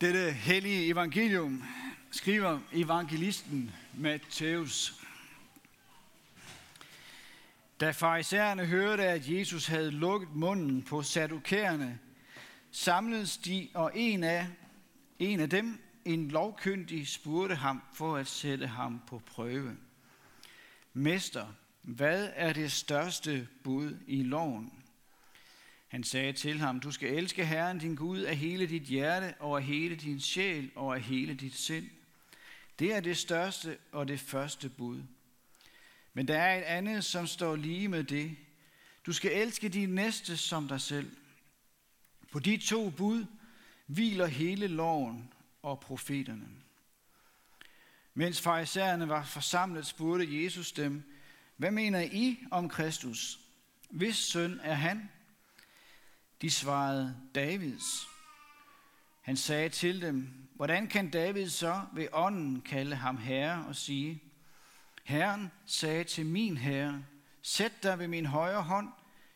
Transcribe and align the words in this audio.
Dette 0.00 0.32
hellige 0.32 0.86
evangelium 0.86 1.64
skriver 2.10 2.60
evangelisten 2.72 3.70
Matthæus. 3.94 5.02
Da 7.80 7.90
farisæerne 7.90 8.66
hørte, 8.66 9.04
at 9.04 9.28
Jesus 9.28 9.66
havde 9.66 9.90
lukket 9.90 10.34
munden 10.34 10.82
på 10.82 11.02
sadukærerne, 11.02 11.98
samledes 12.70 13.36
de, 13.36 13.68
og 13.74 13.92
en 13.94 14.24
af, 14.24 14.46
en 15.18 15.40
af 15.40 15.50
dem, 15.50 15.78
en 16.04 16.28
lovkyndig, 16.28 17.08
spurgte 17.08 17.54
ham 17.54 17.82
for 17.92 18.16
at 18.16 18.26
sætte 18.26 18.66
ham 18.66 19.00
på 19.06 19.22
prøve. 19.26 19.76
Mester, 20.92 21.46
hvad 21.82 22.30
er 22.34 22.52
det 22.52 22.72
største 22.72 23.48
bud 23.62 23.96
i 24.06 24.22
loven? 24.22 24.72
Han 25.88 26.04
sagde 26.04 26.32
til 26.32 26.58
ham, 26.58 26.80
du 26.80 26.90
skal 26.90 27.14
elske 27.14 27.46
Herren 27.46 27.78
din 27.78 27.94
Gud 27.94 28.20
af 28.20 28.36
hele 28.36 28.66
dit 28.66 28.82
hjerte 28.82 29.34
og 29.38 29.56
af 29.56 29.64
hele 29.64 29.96
din 29.96 30.20
sjæl 30.20 30.70
og 30.74 30.94
af 30.94 31.02
hele 31.02 31.34
dit 31.34 31.54
sind. 31.54 31.88
Det 32.78 32.94
er 32.94 33.00
det 33.00 33.16
største 33.16 33.78
og 33.92 34.08
det 34.08 34.20
første 34.20 34.68
bud. 34.68 35.02
Men 36.14 36.28
der 36.28 36.38
er 36.38 36.58
et 36.58 36.62
andet, 36.62 37.04
som 37.04 37.26
står 37.26 37.56
lige 37.56 37.88
med 37.88 38.04
det. 38.04 38.36
Du 39.06 39.12
skal 39.12 39.32
elske 39.32 39.68
din 39.68 39.88
næste 39.88 40.36
som 40.36 40.68
dig 40.68 40.80
selv. 40.80 41.16
På 42.32 42.38
de 42.38 42.56
to 42.56 42.90
bud 42.90 43.26
hviler 43.86 44.26
hele 44.26 44.66
loven 44.66 45.32
og 45.62 45.80
profeterne. 45.80 46.48
Mens 48.14 48.40
farisæerne 48.40 49.08
var 49.08 49.24
forsamlet, 49.24 49.86
spurgte 49.86 50.44
Jesus 50.44 50.72
dem, 50.72 51.02
hvad 51.56 51.70
mener 51.70 52.00
I 52.00 52.44
om 52.50 52.68
Kristus? 52.68 53.38
Hvis 53.90 54.16
søn 54.16 54.60
er 54.62 54.74
han? 54.74 55.10
De 56.42 56.50
svarede, 56.50 57.16
Davids. 57.34 58.08
Han 59.22 59.36
sagde 59.36 59.68
til 59.68 60.02
dem, 60.02 60.28
hvordan 60.54 60.86
kan 60.86 61.10
David 61.10 61.48
så 61.48 61.82
ved 61.92 62.08
ånden 62.12 62.60
kalde 62.60 62.96
ham 62.96 63.16
herre 63.16 63.66
og 63.66 63.76
sige, 63.76 64.22
Herren 65.04 65.50
sagde 65.66 66.04
til 66.04 66.26
min 66.26 66.56
herre, 66.56 67.04
sæt 67.42 67.82
dig 67.82 67.98
ved 67.98 68.08
min 68.08 68.26
højre 68.26 68.62
hånd, 68.62 68.88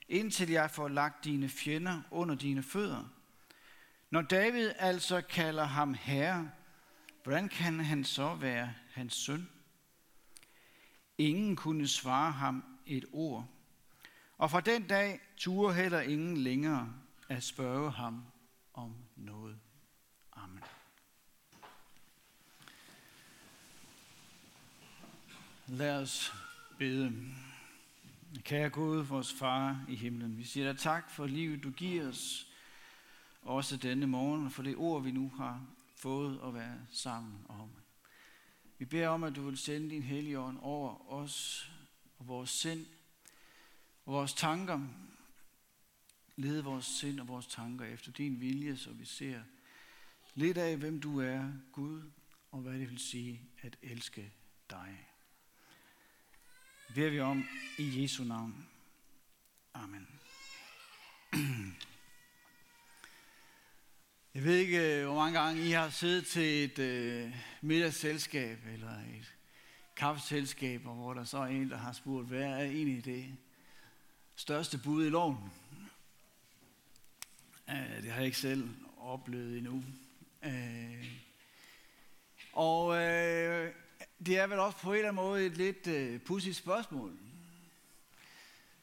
indtil 0.09 0.51
jeg 0.51 0.71
får 0.71 0.89
lagt 0.89 1.25
dine 1.25 1.49
fjender 1.49 2.03
under 2.11 2.35
dine 2.35 2.63
fødder. 2.63 3.05
Når 4.11 4.23
David 4.23 4.73
altså 4.79 5.21
kalder 5.21 5.65
ham 5.65 5.95
herre, 5.95 6.51
hvordan 7.23 7.49
kan 7.49 7.81
han 7.81 8.05
så 8.05 8.35
være 8.35 8.73
hans 8.93 9.15
søn? 9.15 9.49
Ingen 11.19 11.57
kunne 11.57 11.89
svare 11.89 12.33
ham 12.33 12.65
et 12.87 13.05
ord. 13.13 13.49
Og 14.41 14.51
fra 14.51 14.61
den 14.61 14.87
dag 14.87 15.21
turde 15.37 15.75
heller 15.75 16.01
ingen 16.01 16.37
længere 16.37 16.95
at 17.29 17.43
spørge 17.43 17.91
ham 17.91 18.25
om 18.75 18.95
noget. 19.17 19.59
Amen. 20.33 20.63
Lad 25.67 26.03
os 26.03 26.33
bede. 26.79 27.13
Kære 28.43 28.71
Gud, 28.71 29.03
vores 29.03 29.33
far 29.33 29.85
i 29.89 29.97
himlen, 29.97 30.39
vi 30.39 30.45
siger 30.45 30.73
dig 30.73 30.81
tak 30.81 31.11
for 31.11 31.27
livet, 31.27 31.63
du 31.63 31.71
giver 31.71 32.09
os, 32.09 32.47
også 33.43 33.77
denne 33.77 34.07
morgen, 34.07 34.47
og 34.47 34.53
for 34.53 34.63
det 34.63 34.77
ord, 34.77 35.03
vi 35.03 35.11
nu 35.11 35.33
har 35.37 35.67
fået 35.97 36.41
at 36.45 36.55
være 36.55 36.79
sammen 36.91 37.47
om. 37.49 37.71
Vi 38.79 38.85
beder 38.85 39.09
om, 39.09 39.25
at 39.25 39.37
du 39.37 39.43
vil 39.43 39.59
sende 39.59 39.91
din 39.91 40.03
hellige 40.03 40.39
ånd 40.39 40.59
over 40.63 41.13
os 41.13 41.71
og 42.19 42.29
vores 42.29 42.51
sind, 42.51 42.87
og 44.11 44.15
vores 44.17 44.33
tanker, 44.33 44.81
lede 46.37 46.65
vores 46.65 46.85
sind 46.85 47.21
og 47.21 47.29
vores 47.29 47.47
tanker 47.47 47.85
efter 47.85 48.13
din 48.13 48.41
vilje, 48.41 48.77
så 48.77 48.93
vi 48.93 49.05
ser 49.05 49.43
lidt 50.35 50.59
af, 50.59 50.77
hvem 50.77 51.01
du 51.01 51.21
er, 51.21 51.53
Gud, 51.73 52.03
og 52.51 52.61
hvad 52.61 52.73
det 52.73 52.91
vil 52.91 52.99
sige 52.99 53.41
at 53.63 53.77
elske 53.83 54.33
dig. 54.71 55.07
Det 56.87 56.95
beder 56.95 57.11
vi 57.11 57.21
om 57.21 57.45
i 57.79 58.03
Jesu 58.03 58.25
navn. 58.25 58.67
Amen. 59.75 60.09
Jeg 64.35 64.45
ved 64.45 64.57
ikke, 64.57 64.99
øh, 64.99 65.05
hvor 65.05 65.15
mange 65.15 65.41
gange 65.41 65.69
I 65.69 65.71
har 65.71 65.91
siddet 65.91 66.27
til 66.27 66.65
et 66.65 66.79
øh, 66.79 67.35
middagsselskab 67.61 68.67
eller 68.67 68.93
et 68.93 69.35
kaffeselskab, 69.97 70.81
hvor 70.81 71.15
der 71.15 71.25
så 71.25 71.39
er 71.39 71.47
en, 71.47 71.71
der 71.71 71.77
har 71.77 71.93
spurgt, 71.93 72.29
hvad 72.29 72.43
er 72.43 72.61
egentlig 72.61 73.05
det 73.05 73.37
største 74.41 74.79
bud 74.79 75.07
i 75.07 75.09
loven. 75.09 75.53
Øh, 77.71 78.03
det 78.03 78.11
har 78.11 78.17
jeg 78.17 78.27
ikke 78.27 78.39
selv 78.39 78.69
oplevet 78.97 79.59
endnu. 79.59 79.85
Øh, 80.43 81.07
og 82.53 82.97
øh, 82.97 83.73
det 84.27 84.39
er 84.39 84.47
vel 84.47 84.59
også 84.59 84.79
på 84.79 84.91
en 84.91 84.97
eller 84.97 85.09
anden 85.09 85.25
måde 85.25 85.47
et 85.47 85.57
lidt 85.57 86.25
pudsigt 86.25 86.57
spørgsmål. 86.57 87.19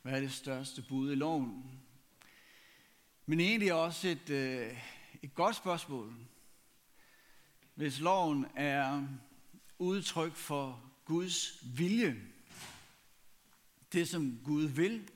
Hvad 0.02 0.14
er 0.14 0.20
det 0.20 0.34
største 0.34 0.82
bud 0.82 1.12
i 1.12 1.16
loven? 1.16 1.80
Men 3.26 3.40
egentlig 3.40 3.74
også 3.74 4.08
et, 4.08 4.30
et 5.22 5.36
godt 5.36 5.56
spørgsmål. 5.56 6.14
Hvis 7.76 8.00
loven 8.00 8.46
er 8.56 9.08
udtryk 9.80 10.36
for 10.36 10.82
Guds 11.06 11.60
vilje, 11.64 12.22
det 13.94 14.10
som 14.10 14.40
Gud 14.44 14.64
vil, 14.64 15.10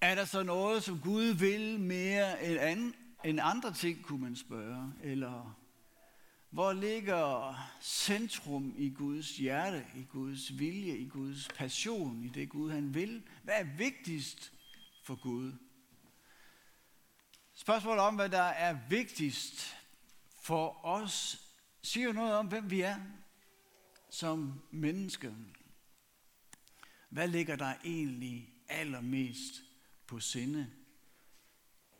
er 0.00 0.14
der 0.14 0.24
så 0.24 0.42
noget, 0.42 0.82
som 0.82 1.00
Gud 1.00 1.24
vil 1.24 1.80
mere 1.80 2.44
end, 2.44 2.58
anden, 2.58 2.94
end 3.24 3.40
andre 3.42 3.72
ting, 3.72 4.02
kunne 4.02 4.22
man 4.22 4.36
spørge? 4.36 4.92
Eller 5.02 5.56
hvor 6.50 6.72
ligger 6.72 7.54
centrum 7.80 8.74
i 8.78 8.90
Guds 8.90 9.36
hjerte, 9.36 9.86
i 9.96 10.02
Guds 10.02 10.58
vilje, 10.58 10.96
i 10.96 11.08
Guds 11.08 11.48
passion, 11.48 12.22
i 12.24 12.28
det 12.28 12.48
Gud 12.48 12.70
han 12.70 12.94
vil? 12.94 13.22
Hvad 13.42 13.54
er 13.54 13.76
vigtigst 13.76 14.52
for 15.04 15.14
Gud? 15.14 15.52
Spørgsmålet 17.54 18.00
om, 18.00 18.14
hvad 18.14 18.28
der 18.28 18.42
er 18.42 18.78
vigtigst 18.88 19.76
for 20.42 20.84
os, 20.84 21.42
siger 21.82 22.12
noget 22.12 22.34
om, 22.34 22.46
hvem 22.46 22.70
vi 22.70 22.80
er 22.80 22.96
som 24.10 24.62
mennesker. 24.70 25.32
Hvad 27.08 27.28
ligger 27.28 27.56
der 27.56 27.74
egentlig 27.84 28.52
allermest 28.68 29.65
på 30.06 30.20
sinde? 30.20 30.70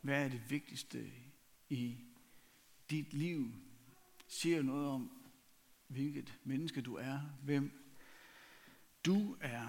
Hvad 0.01 0.25
er 0.25 0.29
det 0.29 0.51
vigtigste 0.51 1.13
i 1.69 1.97
dit 2.91 3.13
liv? 3.13 3.53
Siger 4.29 4.63
noget 4.63 4.89
om, 4.89 5.11
hvilket 5.87 6.35
menneske 6.45 6.81
du 6.81 6.95
er, 6.95 7.21
hvem 7.43 7.73
du 9.05 9.37
er. 9.41 9.69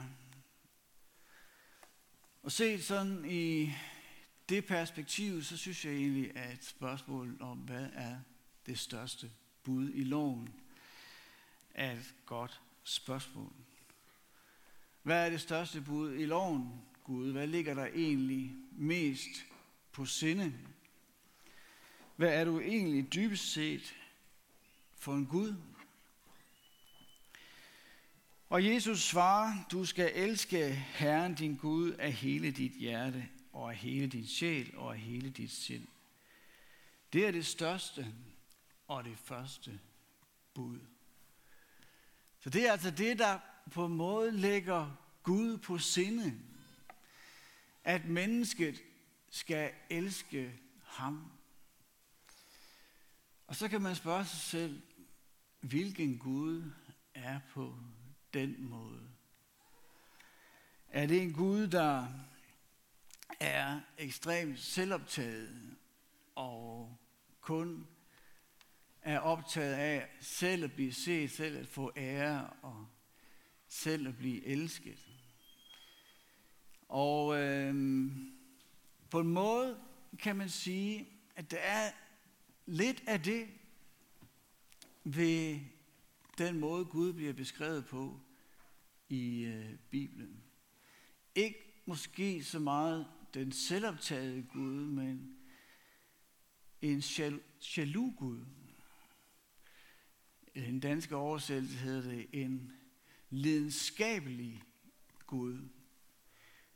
Og 2.43 2.51
set 2.51 2.83
sådan 2.83 3.25
i 3.31 3.73
det 4.49 4.65
perspektiv, 4.65 5.43
så 5.43 5.57
synes 5.57 5.85
jeg 5.85 5.93
egentlig, 5.93 6.37
at 6.37 6.65
spørgsmålet 6.65 7.41
om, 7.41 7.57
hvad 7.57 7.89
er 7.93 8.19
det 8.65 8.79
største 8.79 9.31
bud 9.63 9.91
i 9.93 10.03
loven, 10.03 10.49
er 11.73 11.91
et 11.91 12.15
godt 12.25 12.61
spørgsmål. 12.83 13.53
Hvad 15.03 15.25
er 15.25 15.29
det 15.29 15.41
største 15.41 15.81
bud 15.81 16.13
i 16.13 16.25
loven? 16.25 16.81
Gud? 17.07 17.31
Hvad 17.31 17.47
ligger 17.47 17.73
der 17.73 17.85
egentlig 17.85 18.55
mest 18.71 19.45
på 19.91 20.05
sinde? 20.05 20.53
Hvad 22.15 22.33
er 22.33 22.45
du 22.45 22.59
egentlig 22.59 23.13
dybest 23.13 23.53
set 23.53 23.95
for 24.95 25.13
en 25.13 25.25
Gud? 25.25 25.55
Og 28.49 28.65
Jesus 28.65 29.01
svarer, 29.03 29.53
du 29.71 29.85
skal 29.85 30.11
elske 30.15 30.73
Herren 30.73 31.35
din 31.35 31.55
Gud 31.55 31.91
af 31.91 32.13
hele 32.13 32.51
dit 32.51 32.71
hjerte, 32.71 33.27
og 33.53 33.69
af 33.71 33.77
hele 33.77 34.07
din 34.07 34.27
sjæl, 34.27 34.73
og 34.77 34.93
af 34.93 34.99
hele 34.99 35.29
dit 35.29 35.51
sind. 35.51 35.87
Det 37.13 37.27
er 37.27 37.31
det 37.31 37.45
største 37.45 38.13
og 38.87 39.03
det 39.03 39.17
første 39.23 39.79
bud. 40.53 40.79
Så 42.39 42.49
det 42.49 42.67
er 42.67 42.71
altså 42.71 42.91
det, 42.91 43.19
der 43.19 43.39
på 43.71 43.85
en 43.85 43.93
måde 43.93 44.31
lægger 44.31 44.91
Gud 45.23 45.57
på 45.57 45.77
sinde 45.77 46.39
at 47.87 48.05
mennesket 48.05 48.83
skal 49.29 49.71
elske 49.89 50.59
ham. 50.83 51.31
Og 53.47 53.55
så 53.55 53.67
kan 53.67 53.81
man 53.81 53.95
spørge 53.95 54.25
sig 54.25 54.39
selv, 54.39 54.81
hvilken 55.59 56.17
Gud 56.17 56.71
er 57.13 57.39
på 57.53 57.79
den 58.33 58.63
måde? 58.63 59.09
Er 60.89 61.05
det 61.05 61.21
en 61.21 61.33
Gud, 61.33 61.67
der 61.67 62.07
er 63.39 63.79
ekstremt 63.97 64.59
selvoptaget 64.59 65.77
og 66.35 66.97
kun 67.41 67.87
er 69.01 69.19
optaget 69.19 69.73
af 69.73 70.09
selv 70.21 70.63
at 70.63 70.73
blive 70.73 70.93
set, 70.93 71.31
selv 71.31 71.57
at 71.57 71.67
få 71.67 71.91
ære 71.97 72.49
og 72.61 72.87
selv 73.67 74.07
at 74.07 74.17
blive 74.17 74.45
elsket? 74.45 75.06
Og 76.87 77.41
øh, 77.41 77.75
på 79.09 79.19
en 79.19 79.27
måde 79.27 79.79
kan 80.19 80.35
man 80.35 80.49
sige, 80.49 81.07
at 81.35 81.51
der 81.51 81.57
er 81.57 81.91
lidt 82.65 83.03
af 83.07 83.21
det 83.21 83.47
ved 85.03 85.59
den 86.37 86.59
måde, 86.59 86.85
Gud 86.85 87.13
bliver 87.13 87.33
beskrevet 87.33 87.85
på 87.85 88.19
i 89.09 89.43
øh, 89.43 89.75
Bibelen. 89.89 90.43
Ikke 91.35 91.81
måske 91.85 92.43
så 92.43 92.59
meget 92.59 93.07
den 93.33 93.51
selvoptagede 93.51 94.43
Gud, 94.53 94.85
men 94.85 95.37
en 96.81 96.99
jaloux 97.77 98.15
Gud. 98.17 98.45
I 100.55 100.61
den 100.61 100.79
danske 100.79 101.15
oversættelse 101.15 101.77
hedder 101.77 102.09
det 102.11 102.27
en 102.33 102.71
lidenskabelig 103.29 104.63
Gud. 105.25 105.69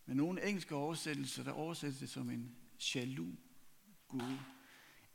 Men 0.06 0.18
nogle 0.18 0.48
engelske 0.48 0.76
oversættelser, 0.76 1.44
der 1.44 1.52
oversættes 1.52 2.00
det 2.00 2.10
som 2.10 2.30
en 2.30 2.56
jaloux 2.96 3.36
Gud. 4.08 4.38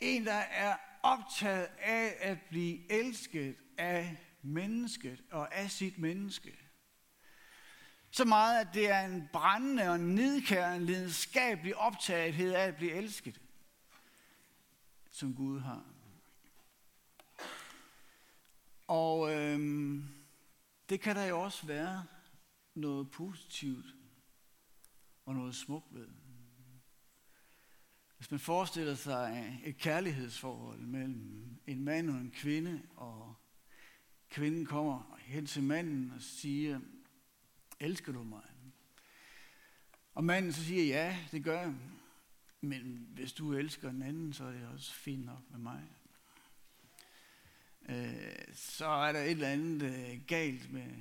En, 0.01 0.27
der 0.27 0.33
er 0.33 0.77
optaget 1.03 1.69
af 1.79 2.17
at 2.21 2.39
blive 2.49 2.93
elsket 2.93 3.57
af 3.79 4.17
mennesket 4.43 5.25
og 5.31 5.55
af 5.55 5.71
sit 5.71 5.99
menneske. 5.99 6.59
Så 8.11 8.25
meget, 8.25 8.61
at 8.61 8.75
det 8.75 8.91
er 8.91 9.01
en 9.01 9.29
brændende 9.33 9.89
og 9.89 10.01
nedkærende 10.01 10.87
lidenskabelig 10.87 11.77
optagethed 11.77 12.53
af 12.53 12.67
at 12.67 12.77
blive 12.77 12.93
elsket, 12.93 13.41
som 15.11 15.35
Gud 15.35 15.61
har. 15.61 15.85
Og 18.87 19.35
øhm, 19.35 20.09
det 20.89 21.01
kan 21.01 21.17
der 21.17 21.25
jo 21.25 21.41
også 21.41 21.67
være 21.67 22.05
noget 22.75 23.11
positivt 23.11 23.87
og 25.27 25.35
noget 25.35 25.55
smukt 25.55 25.95
ved. 25.95 26.09
Hvis 28.17 28.31
man 28.31 28.41
forestiller 28.41 28.95
sig 28.95 29.61
et 29.65 29.77
kærlighedsforhold 29.77 30.81
mellem 30.81 31.59
en 31.67 31.85
mand 31.85 32.11
og 32.11 32.17
en 32.17 32.31
kvinde, 32.31 32.83
og 32.97 33.35
kvinden 34.31 34.67
kommer 34.67 35.19
hen 35.21 35.47
til 35.47 35.63
manden 35.63 36.11
og 36.11 36.23
siger, 36.23 36.81
elsker 37.81 38.13
du 38.13 38.23
mig? 38.23 38.43
Og 40.15 40.25
manden 40.25 40.53
så 40.53 40.65
siger, 40.65 40.85
ja, 40.85 41.19
det 41.33 41.45
gør 41.45 41.61
jeg. 41.61 41.75
Men 42.61 43.09
hvis 43.11 43.33
du 43.33 43.53
elsker 43.53 43.91
den 43.91 44.03
anden, 44.03 44.33
så 44.33 44.45
er 44.45 44.53
det 44.53 44.69
også 44.69 44.95
fint 44.95 45.25
nok 45.25 45.43
med 45.51 45.59
mig. 45.59 45.83
Øh, 47.89 48.55
så 48.55 48.87
er 48.87 49.13
der 49.13 49.21
et 49.21 49.31
eller 49.31 49.49
andet 49.49 49.83
øh, 49.83 50.21
galt 50.27 50.73
med, 50.73 50.93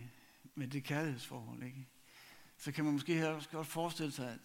med 0.55 0.67
det 0.67 0.83
kærlighedsforhold. 0.83 1.63
Ikke? 1.63 1.87
Så 2.57 2.71
kan 2.71 2.83
man 2.83 2.93
måske 2.93 3.29
også 3.29 3.49
godt 3.49 3.67
forestille 3.67 4.11
sig, 4.11 4.31
at, 4.31 4.39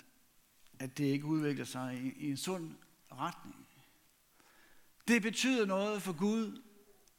at 0.78 0.98
det 0.98 1.04
ikke 1.04 1.24
udvikler 1.24 1.64
sig 1.64 2.00
i, 2.02 2.26
i 2.26 2.30
en 2.30 2.36
sund 2.36 2.74
retning. 3.12 3.66
Det 5.08 5.22
betyder 5.22 5.66
noget 5.66 6.02
for 6.02 6.12
Gud, 6.12 6.62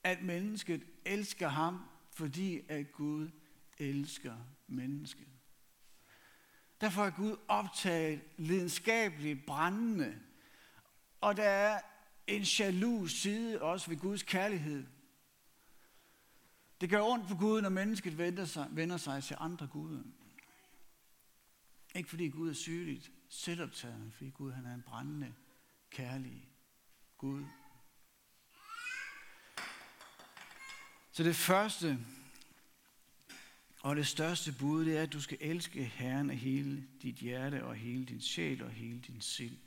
at 0.04 0.22
mennesket 0.22 0.84
elsker 1.06 1.48
ham, 1.48 1.86
fordi 2.12 2.62
at 2.70 2.92
Gud 2.92 3.30
elsker 3.78 4.36
mennesket. 4.68 5.28
Derfor 6.82 7.06
er 7.06 7.10
Gud 7.10 7.38
optaget 7.48 8.22
lidenskabeligt 8.38 9.46
brændende, 9.46 10.20
og 11.22 11.38
der 11.38 11.44
er 11.44 11.82
en 12.28 12.42
jaloux 12.42 13.12
side 13.12 13.62
også 13.62 13.90
ved 13.90 13.98
Guds 13.98 14.24
kærlighed. 14.24 14.86
Det 16.82 16.90
gør 16.90 17.02
ondt 17.02 17.28
for 17.28 17.40
Gud, 17.40 17.62
når 17.62 17.70
mennesket 17.70 18.18
vender 18.18 18.46
sig, 18.46 18.68
vender 18.72 18.98
sig 18.98 19.24
til 19.24 19.36
andre 19.40 19.68
guder. 19.68 20.04
Ikke 21.96 22.10
fordi 22.10 22.30
Gud 22.30 22.50
er 22.50 22.54
sygeligt 22.54 23.12
selvoptaget, 23.30 24.14
fordi 24.14 24.30
Gud 24.30 24.52
han 24.52 24.66
er 24.66 24.74
en 24.74 24.82
brændende, 24.82 25.34
kærlig 25.90 26.50
Gud. 27.18 27.46
Så 31.12 31.24
det 31.24 31.36
første 31.36 32.00
og 33.82 33.96
det 33.96 34.08
største 34.08 34.56
bud, 34.60 34.86
det 34.86 34.98
er, 34.98 35.04
at 35.04 35.14
du 35.14 35.22
skal 35.22 35.38
elske 35.42 35.84
Herren 35.84 36.30
af 36.30 36.38
hele 36.38 36.88
dit 37.02 37.16
hjerte 37.16 37.66
og 37.66 37.76
hele 37.76 38.06
din 38.06 38.22
sjæl 38.22 38.64
og 38.64 38.70
hele 38.70 39.00
din 39.00 39.22
sind. 39.22 39.58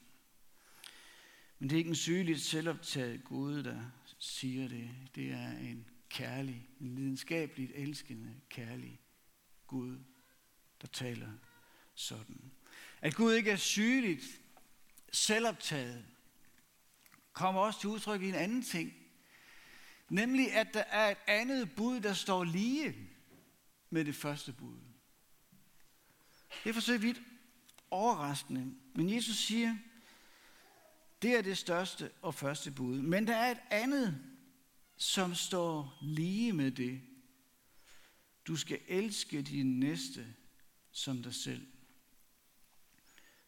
Men 1.59 1.71
det 1.71 1.77
er 1.77 1.79
ikke 1.79 1.89
en 1.89 1.95
sygeligt 1.95 2.41
selvoptaget 2.41 3.25
Gud, 3.25 3.63
der 3.63 3.83
siger 4.19 4.69
det. 4.69 4.91
Det 5.15 5.33
er 5.33 5.51
en 5.51 5.87
kærlig, 6.09 6.69
en 6.81 6.95
lidenskabeligt 6.95 7.73
elskende, 7.75 8.35
kærlig 8.49 9.01
Gud, 9.67 9.99
der 10.81 10.87
taler 10.87 11.29
sådan. 11.95 12.53
At 13.01 13.15
Gud 13.15 13.35
ikke 13.35 13.51
er 13.51 13.57
sygeligt 13.57 14.25
selvoptaget, 15.13 16.05
kommer 17.33 17.61
også 17.61 17.81
til 17.81 17.89
udtryk 17.89 18.23
i 18.23 18.29
en 18.29 18.35
anden 18.35 18.63
ting. 18.63 18.95
Nemlig, 20.09 20.53
at 20.53 20.75
der 20.75 20.81
er 20.83 21.11
et 21.11 21.19
andet 21.27 21.75
bud, 21.75 22.01
der 22.01 22.15
står 22.15 22.45
lige 22.45 22.95
med 23.91 24.05
det 24.05 24.15
første 24.15 24.53
bud. 24.53 24.79
Det 26.65 26.71
er 26.71 26.75
for 26.75 26.81
så 26.81 26.99
vidt 26.99 27.23
overraskende, 27.91 28.75
men 28.95 29.15
Jesus 29.15 29.37
siger, 29.37 29.77
det 31.23 31.39
er 31.39 31.43
det 31.43 31.59
største 31.59 32.11
og 32.23 32.35
første 32.35 32.71
bud. 32.71 33.03
Men 33.03 33.27
der 33.27 33.37
er 33.37 33.51
et 33.51 33.61
andet, 33.71 34.25
som 34.97 35.35
står 35.35 35.99
lige 36.03 36.53
med 36.53 36.71
det. 36.71 37.01
Du 38.47 38.57
skal 38.57 38.81
elske 38.89 39.43
din 39.43 39.81
næste 39.81 40.35
som 40.93 41.23
dig 41.23 41.35
selv. 41.35 41.67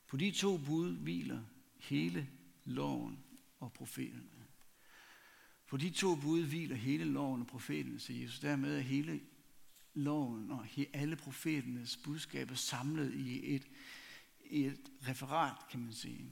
På 0.06 0.16
de 0.16 0.30
to 0.30 0.58
bud 0.58 0.96
hviler 0.96 1.42
hele 1.78 2.28
loven 2.64 3.18
og 3.60 3.72
profeterne. 3.72 4.22
På 5.66 5.76
de 5.76 5.90
to 5.90 6.16
bud 6.16 6.42
hviler 6.42 6.76
hele 6.76 7.04
loven 7.04 7.40
og 7.40 7.46
profeterne, 7.46 8.00
siger 8.00 8.22
Jesus. 8.22 8.40
Dermed 8.40 8.76
er 8.76 8.80
hele 8.80 9.20
loven 9.94 10.50
og 10.50 10.66
alle 10.92 11.16
profeternes 11.16 11.96
budskaber 11.96 12.54
samlet 12.54 13.14
i 13.14 13.54
et, 13.54 13.66
i 14.50 14.64
et 14.64 14.90
referat, 15.08 15.56
kan 15.70 15.80
man 15.80 15.92
sige. 15.92 16.26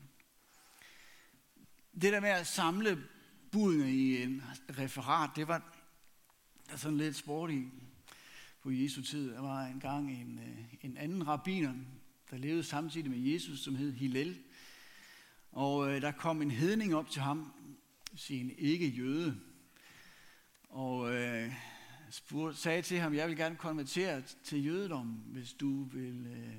Det 1.92 2.12
der 2.12 2.20
med 2.20 2.28
at 2.28 2.46
samle 2.46 3.08
budene 3.52 3.92
i 3.92 4.22
en 4.22 4.42
referat, 4.78 5.30
det 5.36 5.48
var 5.48 5.74
der 6.70 6.76
sådan 6.76 6.98
lidt 6.98 7.16
sport 7.16 7.50
i 7.50 7.68
på 8.60 8.70
Jesu 8.70 9.02
tid. 9.02 9.30
Der 9.30 9.40
var 9.40 9.66
engang 9.66 10.12
en, 10.12 10.38
øh, 10.38 10.74
en 10.82 10.96
anden 10.96 11.26
rabbiner, 11.26 11.74
der 12.34 12.40
levede 12.40 12.64
samtidig 12.64 13.10
med 13.10 13.18
Jesus, 13.18 13.60
som 13.60 13.74
hed 13.76 13.92
Hillel. 13.92 14.38
Og 15.52 15.90
øh, 15.90 16.02
der 16.02 16.12
kom 16.12 16.42
en 16.42 16.50
hedning 16.50 16.94
op 16.94 17.10
til 17.10 17.22
ham, 17.22 17.52
sin 18.16 18.50
ikke 18.58 18.88
jøde. 18.88 19.40
Og 20.68 21.14
øh, 21.14 21.52
spurgte, 22.10 22.60
sagde 22.60 22.82
til 22.82 22.98
ham, 22.98 23.14
jeg 23.14 23.28
vil 23.28 23.36
gerne 23.36 23.56
konvertere 23.56 24.22
til 24.44 24.64
jødedom, 24.64 25.06
hvis 25.06 25.52
du 25.52 25.84
vil 25.84 26.26
øh, 26.26 26.54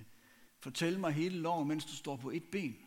fortælle 0.60 1.00
mig 1.00 1.14
hele 1.14 1.38
loven, 1.40 1.68
mens 1.68 1.86
du 1.86 1.96
står 1.96 2.16
på 2.16 2.32
et 2.32 2.44
ben. 2.44 2.78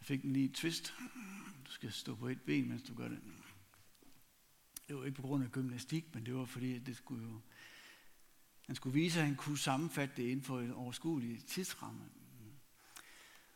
Jeg 0.00 0.06
fik 0.06 0.22
den 0.22 0.32
lige 0.32 0.44
et 0.44 0.54
twist. 0.54 0.94
Du 1.66 1.70
skal 1.70 1.92
stå 1.92 2.14
på 2.14 2.28
et 2.28 2.40
ben, 2.40 2.68
mens 2.68 2.82
du 2.82 2.94
gør 2.94 3.08
det. 3.08 3.20
Det 4.88 4.96
var 4.96 5.04
ikke 5.04 5.16
på 5.16 5.22
grund 5.22 5.44
af 5.44 5.50
gymnastik, 5.50 6.14
men 6.14 6.26
det 6.26 6.34
var 6.34 6.44
fordi, 6.44 6.78
det 6.78 6.96
skulle 6.96 7.24
jo, 7.24 7.40
han 8.66 8.76
skulle 8.76 8.94
vise, 8.94 9.20
at 9.20 9.26
han 9.26 9.36
kunne 9.36 9.58
sammenfatte 9.58 10.16
det 10.16 10.22
inden 10.22 10.44
for 10.44 10.60
en 10.60 10.72
overskuelig 10.72 11.44
tidsramme. 11.46 12.00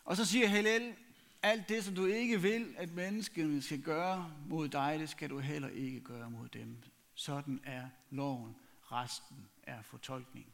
Og 0.05 0.17
så 0.17 0.25
siger 0.25 0.47
Hillel, 0.47 0.93
alt 1.41 1.69
det, 1.69 1.83
som 1.83 1.95
du 1.95 2.05
ikke 2.05 2.41
vil, 2.41 2.75
at 2.77 2.93
menneskene 2.93 3.61
skal 3.61 3.81
gøre 3.81 4.33
mod 4.47 4.69
dig, 4.69 4.99
det 4.99 5.09
skal 5.09 5.29
du 5.29 5.39
heller 5.39 5.69
ikke 5.69 5.99
gøre 5.99 6.31
mod 6.31 6.49
dem. 6.49 6.77
Sådan 7.13 7.59
er 7.63 7.89
loven. 8.09 8.55
Resten 8.91 9.47
er 9.63 9.81
fortolkning. 9.81 10.53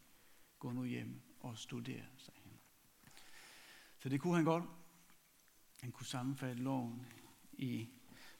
Gå 0.58 0.72
nu 0.72 0.84
hjem 0.84 1.20
og 1.40 1.58
studer, 1.58 2.02
sagde 2.16 2.40
han. 2.44 2.52
Så 3.98 4.08
det 4.08 4.20
kunne 4.20 4.34
han 4.34 4.44
godt. 4.44 4.64
Han 5.80 5.92
kunne 5.92 6.06
sammenfatte 6.06 6.62
loven 6.62 7.06
i 7.52 7.88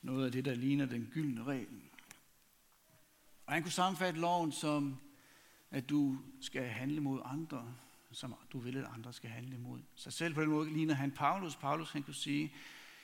noget 0.03 0.27
af 0.27 0.33
det, 0.33 0.45
der 0.45 0.55
ligner 0.55 0.87
den 0.87 1.09
gyldne 1.13 1.45
regel. 1.45 1.83
Og 3.47 3.53
han 3.53 3.63
kunne 3.63 3.73
sammenfatte 3.73 4.21
loven 4.21 4.53
som, 4.53 5.01
at 5.71 5.89
du 5.89 6.19
skal 6.41 6.63
handle 6.63 7.01
mod 7.01 7.21
andre, 7.25 7.75
som 8.13 8.35
du 8.53 8.59
vil, 8.59 8.77
at 8.77 8.85
andre 8.95 9.13
skal 9.13 9.31
handle 9.31 9.59
mod 9.59 9.81
sig 9.95 10.13
selv. 10.13 10.35
På 10.35 10.41
den 10.41 10.51
måde 10.51 10.73
ligner 10.73 10.95
han 10.95 11.11
Paulus. 11.11 11.57
Paulus 11.57 11.91
han 11.91 12.03
kunne 12.03 12.15
sige, 12.15 12.53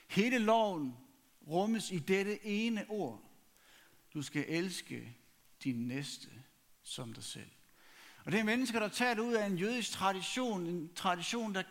hele 0.07 0.37
loven 0.37 0.93
rummes 1.47 1.91
i 1.91 1.99
dette 1.99 2.45
ene 2.45 2.85
ord. 2.89 3.21
Du 4.13 4.21
skal 4.21 4.45
elske 4.47 5.17
din 5.63 5.87
næste 5.87 6.29
som 6.83 7.13
dig 7.13 7.23
selv. 7.23 7.49
Og 8.25 8.31
det 8.31 8.39
er 8.39 8.43
mennesker, 8.43 8.79
der 8.79 8.87
tager 8.87 9.13
det 9.13 9.21
ud 9.21 9.33
af 9.33 9.45
en 9.45 9.57
jødisk 9.57 9.91
tradition, 9.91 10.67
en 10.67 10.93
tradition, 10.95 11.55
der 11.55 11.63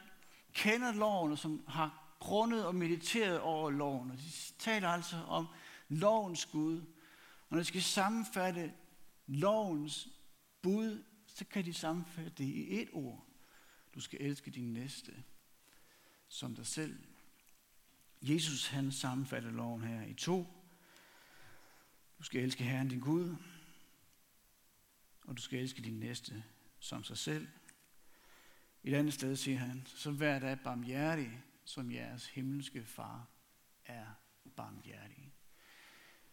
kender 0.52 0.92
loven, 0.92 1.32
og 1.32 1.38
som 1.38 1.64
har 1.68 2.16
grundet 2.18 2.66
og 2.66 2.74
mediteret 2.74 3.40
over 3.40 3.70
loven. 3.70 4.10
Og 4.10 4.16
de 4.16 4.22
taler 4.58 4.88
altså 4.88 5.16
om 5.28 5.46
lovens 5.88 6.46
Gud. 6.46 6.78
Og 7.48 7.50
når 7.50 7.58
de 7.58 7.64
skal 7.64 7.82
sammenfatte 7.82 8.72
lovens 9.26 10.08
bud, 10.64 11.04
så 11.26 11.44
kan 11.44 11.64
de 11.64 11.74
sammenfatte 11.74 12.30
det 12.30 12.44
i 12.44 12.82
et 12.82 12.88
ord. 12.92 13.26
Du 13.94 14.00
skal 14.00 14.22
elske 14.22 14.50
din 14.50 14.72
næste 14.72 15.24
som 16.28 16.54
dig 16.54 16.66
selv. 16.66 17.04
Jesus 18.22 18.66
han 18.66 18.92
sammenfatter 18.92 19.50
loven 19.50 19.82
her 19.82 20.06
i 20.06 20.14
to. 20.14 20.46
Du 22.18 22.22
skal 22.24 22.42
elske 22.42 22.64
Herren 22.64 22.88
din 22.88 23.00
Gud, 23.00 23.36
og 25.24 25.36
du 25.36 25.42
skal 25.42 25.58
elske 25.58 25.82
din 25.82 26.00
næste 26.00 26.44
som 26.78 27.04
sig 27.04 27.18
selv. 27.18 27.48
Et 28.84 28.94
andet 28.94 29.14
sted 29.14 29.36
siger 29.36 29.58
han, 29.58 29.86
så 29.86 30.10
vær 30.10 30.38
da 30.38 30.54
barmhjertig, 30.54 31.42
som 31.64 31.92
jeres 31.92 32.26
himmelske 32.26 32.84
far 32.84 33.28
er 33.84 34.06
barmhjertig. 34.56 35.33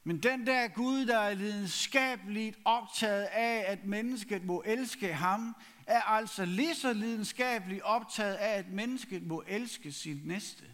Men 0.03 0.23
den 0.23 0.47
der 0.47 0.67
Gud, 0.67 1.05
der 1.05 1.17
er 1.17 1.33
lidenskabeligt 1.33 2.59
optaget 2.65 3.23
af, 3.23 3.71
at 3.71 3.85
mennesket 3.85 4.43
må 4.43 4.63
elske 4.65 5.13
ham, 5.13 5.55
er 5.87 6.01
altså 6.01 6.45
lige 6.45 6.75
så 6.75 6.93
lidenskabeligt 6.93 7.81
optaget 7.81 8.35
af, 8.35 8.57
at 8.57 8.69
mennesket 8.69 9.23
må 9.23 9.43
elske 9.47 9.91
sin 9.91 10.21
næste. 10.23 10.65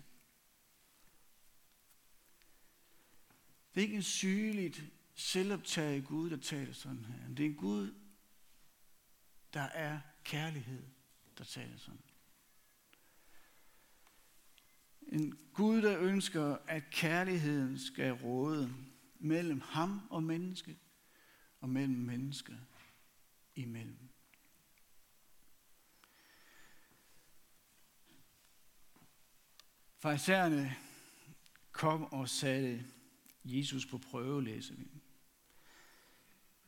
Det 3.73 3.81
er 3.81 3.85
ikke 3.85 3.95
en 3.95 4.03
sygeligt 4.03 4.83
selvoptaget 5.15 6.05
Gud, 6.05 6.29
der 6.29 6.37
taler 6.37 6.73
sådan 6.73 7.05
her. 7.05 7.27
Det 7.29 7.45
er 7.45 7.49
en 7.49 7.55
Gud, 7.55 7.93
der 9.53 9.61
er 9.61 9.99
kærlighed, 10.23 10.83
der 11.37 11.43
taler 11.43 11.77
sådan. 11.77 12.01
En 15.01 15.37
Gud, 15.53 15.81
der 15.81 15.99
ønsker, 15.99 16.57
at 16.67 16.89
kærligheden 16.89 17.79
skal 17.79 18.11
råde 18.11 18.86
mellem 19.19 19.61
ham 19.61 20.01
og 20.09 20.23
menneske, 20.23 20.77
og 21.59 21.69
mellem 21.69 21.97
menneske 21.97 22.57
imellem. 23.55 24.09
Farisæerne 29.99 30.75
kom 31.71 32.03
og 32.03 32.29
satte 32.29 32.85
Jesus 33.45 33.85
på 33.85 33.97
prøve, 33.97 34.43
læser 34.43 34.75
vi. 34.75 34.87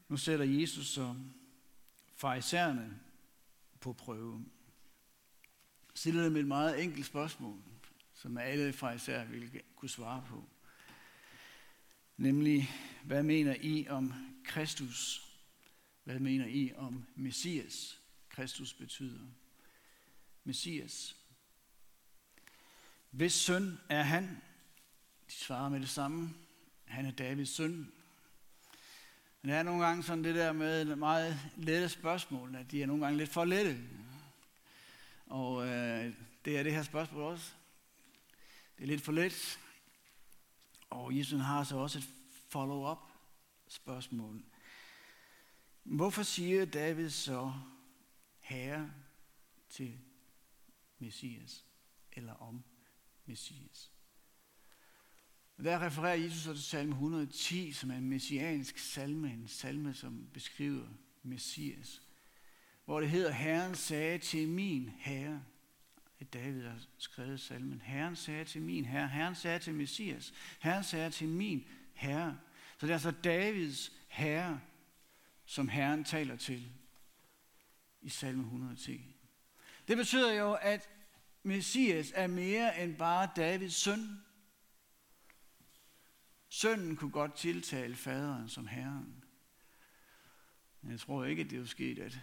Nu 0.07 0.17
sætter 0.17 0.45
Jesus 0.45 0.87
så 0.87 1.15
farisæerne 2.15 2.99
på 3.79 3.93
prøve. 3.93 4.45
Stiller 5.93 6.23
dem 6.23 6.35
et 6.35 6.47
meget 6.47 6.83
enkelt 6.83 7.05
spørgsmål, 7.05 7.61
som 8.13 8.37
alle 8.37 8.73
farisæer 8.73 9.25
ville 9.25 9.61
kunne 9.75 9.89
svare 9.89 10.25
på. 10.27 10.49
Nemlig, 12.19 12.69
hvad 13.03 13.23
mener 13.23 13.55
I 13.61 13.87
om 13.89 14.13
Kristus? 14.43 15.27
Hvad 16.03 16.19
mener 16.19 16.45
I 16.45 16.73
om 16.75 17.05
Messias? 17.15 17.99
Kristus 18.29 18.73
betyder 18.73 19.19
Messias. 20.43 21.15
Hvis 23.11 23.33
søn 23.33 23.79
er 23.89 24.01
han? 24.01 24.41
De 25.27 25.33
svarer 25.33 25.69
med 25.69 25.79
det 25.79 25.89
samme. 25.89 26.33
Han 26.85 27.05
er 27.05 27.11
Davids 27.11 27.49
søn. 27.49 27.91
Men 29.41 29.51
det 29.51 29.57
er 29.57 29.63
nogle 29.63 29.85
gange 29.85 30.03
sådan 30.03 30.23
det 30.23 30.35
der 30.35 30.51
med 30.51 30.95
meget 30.95 31.39
lette 31.57 31.89
spørgsmål, 31.89 32.55
at 32.55 32.71
de 32.71 32.81
er 32.81 32.85
nogle 32.85 33.05
gange 33.05 33.17
lidt 33.17 33.29
for 33.29 33.45
lette. 33.45 33.77
Og 35.25 35.67
øh, 35.67 36.13
det 36.45 36.57
er 36.57 36.63
det 36.63 36.73
her 36.73 36.83
spørgsmål 36.83 37.21
også. 37.21 37.51
Det 38.77 38.83
er 38.83 38.87
lidt 38.87 39.01
for 39.01 39.11
let. 39.11 39.59
Og 40.89 41.17
Jesus 41.17 41.41
har 41.41 41.63
så 41.63 41.77
også 41.77 41.99
et 41.99 42.09
follow-up 42.49 43.11
spørgsmål. 43.67 44.43
Hvorfor 45.83 46.23
siger 46.23 46.65
David 46.65 47.09
så 47.09 47.53
herre 48.39 48.91
til 49.69 49.99
Messias, 50.99 51.65
eller 52.11 52.33
om 52.33 52.63
Messias? 53.25 53.91
Og 55.57 55.63
der 55.65 55.85
refererer 55.85 56.15
Jesus 56.15 56.41
så 56.41 56.53
til 56.53 56.63
salme 56.63 56.91
110, 56.91 57.71
som 57.71 57.91
er 57.91 57.95
en 57.95 58.09
messiansk 58.09 58.77
salme, 58.77 59.33
en 59.33 59.47
salme, 59.47 59.93
som 59.93 60.29
beskriver 60.33 60.87
Messias, 61.23 62.01
hvor 62.85 62.99
det 62.99 63.09
hedder, 63.09 63.31
Herren 63.31 63.75
sagde 63.75 64.17
til 64.17 64.49
min 64.49 64.89
herre, 64.97 65.43
at 66.19 66.33
David 66.33 66.63
har 66.63 66.79
skrevet 66.97 67.39
salmen, 67.39 67.81
Herren 67.81 68.15
sagde 68.15 68.45
til 68.45 68.61
min 68.61 68.85
herre, 68.85 69.07
Herren 69.07 69.35
sagde 69.35 69.59
til 69.59 69.73
Messias, 69.73 70.33
Herren 70.59 70.83
sagde 70.83 71.09
til 71.09 71.27
min 71.27 71.67
herre. 71.93 72.39
Så 72.77 72.85
det 72.85 72.91
er 72.91 72.95
altså 72.95 73.11
Davids 73.11 73.91
herre, 74.07 74.59
som 75.45 75.69
Herren 75.69 76.03
taler 76.03 76.35
til 76.35 76.71
i 78.01 78.09
salme 78.09 78.43
110. 78.43 79.15
Det 79.87 79.97
betyder 79.97 80.33
jo, 80.33 80.53
at 80.53 80.89
Messias 81.43 82.11
er 82.15 82.27
mere 82.27 82.83
end 82.83 82.97
bare 82.97 83.29
Davids 83.35 83.73
søn. 83.73 84.23
Sønnen 86.49 86.95
kunne 86.95 87.11
godt 87.11 87.35
tiltale 87.35 87.95
faderen 87.95 88.49
som 88.49 88.67
herren. 88.67 89.23
Men 90.81 90.91
jeg 90.91 90.99
tror 90.99 91.25
ikke, 91.25 91.43
at 91.43 91.49
det 91.49 91.59
er 91.59 91.65
sket, 91.65 91.99
at 91.99 92.19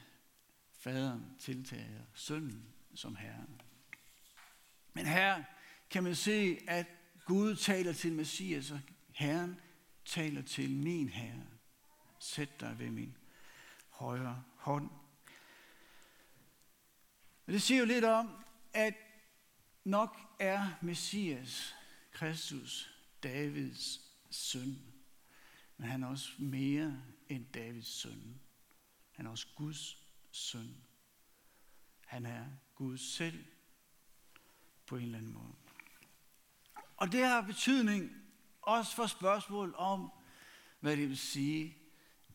faderen 0.72 1.36
tiltaler 1.38 2.02
sønnen 2.14 2.66
som 2.94 3.16
herren. 3.16 3.60
Men 4.96 5.06
her 5.06 5.44
kan 5.90 6.04
man 6.04 6.14
se, 6.14 6.58
at 6.68 6.86
Gud 7.24 7.56
taler 7.56 7.92
til 7.92 8.12
Messias, 8.12 8.70
og 8.70 8.80
Herren 9.12 9.60
taler 10.04 10.42
til 10.42 10.70
min 10.70 11.08
herre. 11.08 11.46
Sæt 12.18 12.60
dig 12.60 12.78
ved 12.78 12.90
min 12.90 13.16
højre 13.90 14.44
hånd. 14.56 14.90
Og 17.46 17.52
det 17.52 17.62
siger 17.62 17.78
jo 17.78 17.86
lidt 17.86 18.04
om, 18.04 18.44
at 18.72 18.94
nok 19.84 20.18
er 20.40 20.68
Messias, 20.82 21.74
Kristus, 22.12 22.90
Davids 23.22 24.00
søn. 24.30 24.78
Men 25.76 25.88
han 25.88 26.02
er 26.02 26.08
også 26.08 26.32
mere 26.38 27.02
end 27.28 27.46
Davids 27.52 27.88
søn. 27.88 28.40
Han 29.12 29.26
er 29.26 29.30
også 29.30 29.46
Guds 29.56 29.98
søn. 30.30 30.76
Han 32.06 32.26
er 32.26 32.46
Gud 32.74 32.98
selv 32.98 33.44
på 34.86 34.96
en 34.96 35.02
eller 35.02 35.18
anden 35.18 35.32
måde. 35.32 35.54
Og 36.96 37.12
det 37.12 37.24
har 37.24 37.40
betydning 37.40 38.10
også 38.62 38.96
for 38.96 39.06
spørgsmål 39.06 39.74
om, 39.76 40.12
hvad 40.80 40.96
det 40.96 41.08
vil 41.08 41.18
sige 41.18 41.76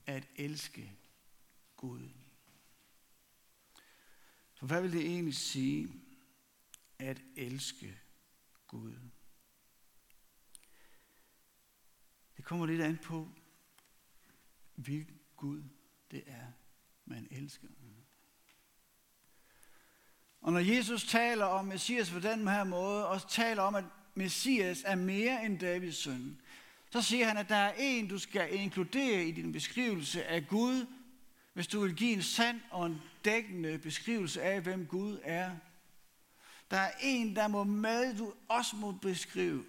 at 0.06 0.28
elske 0.36 0.98
Gud. 1.78 2.10
For 4.56 4.66
hvad 4.66 4.82
vil 4.82 4.92
det 4.92 5.06
egentlig 5.06 5.36
sige 5.36 5.90
at 7.00 7.22
elske 7.36 8.00
Gud? 8.68 8.96
Det 12.38 12.46
kommer 12.46 12.66
lidt 12.66 12.82
an 12.82 12.98
på, 12.98 13.30
hvilken 14.76 15.20
Gud 15.36 15.64
det 16.12 16.24
er, 16.26 16.52
man 17.06 17.28
elsker. 17.32 17.68
Og 20.42 20.54
når 20.54 20.60
Jesus 20.60 21.04
taler 21.04 21.46
om 21.46 21.66
Messias 21.66 22.10
på 22.10 22.20
den 22.20 22.48
her 22.48 22.64
måde, 22.64 23.08
og 23.08 23.30
taler 23.30 23.62
om, 23.62 23.76
at 23.76 23.84
Messias 24.16 24.84
er 24.86 24.96
mere 24.96 25.46
end 25.46 25.60
Davids 25.60 25.98
søn, 25.98 26.42
så 26.90 27.02
siger 27.02 27.28
han, 27.28 27.38
at 27.38 27.50
der 27.50 27.56
er 27.56 27.74
en, 27.78 28.08
du 28.08 28.20
skal 28.20 28.54
inkludere 28.54 29.24
i 29.26 29.32
din 29.32 29.52
beskrivelse 29.52 30.26
af 30.26 30.48
Gud, 30.48 30.86
hvis 31.54 31.68
du 31.68 31.82
vil 31.82 31.96
give 31.96 32.14
en 32.14 32.22
sand 32.22 32.62
og 32.72 32.86
en 32.86 33.02
dækkende 33.26 33.78
beskrivelse 33.78 34.42
af, 34.42 34.62
hvem 34.62 34.86
Gud 34.86 35.20
er. 35.24 35.52
Der 36.72 36.78
er 36.78 36.92
en, 37.02 37.36
der 37.36 37.48
må 37.48 37.64
med, 37.64 38.18
du 38.18 38.34
også 38.48 38.76
må 38.76 38.92
beskrive 38.92 39.64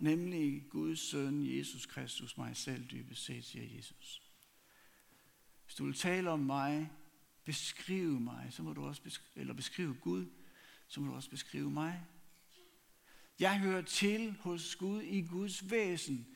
nemlig 0.00 0.64
Guds 0.70 1.00
søn, 1.00 1.58
Jesus 1.58 1.86
Kristus, 1.86 2.36
mig 2.36 2.56
selv 2.56 2.84
dybest 2.84 3.24
set, 3.24 3.44
siger 3.44 3.76
Jesus. 3.76 4.22
Hvis 5.64 5.74
du 5.74 5.84
vil 5.84 5.94
tale 5.94 6.30
om 6.30 6.40
mig, 6.40 6.90
beskrive 7.44 8.20
mig, 8.20 8.48
så 8.50 8.62
må 8.62 8.72
du 8.72 8.86
også 8.86 9.02
beskrive, 9.02 9.40
eller 9.40 9.54
beskrive 9.54 9.94
Gud, 9.94 10.26
så 10.88 11.00
må 11.00 11.06
du 11.06 11.14
også 11.14 11.30
beskrive 11.30 11.70
mig. 11.70 12.06
Jeg 13.40 13.58
hører 13.58 13.82
til 13.82 14.36
hos 14.40 14.76
Gud 14.76 15.02
i 15.02 15.20
Guds 15.20 15.70
væsen. 15.70 16.26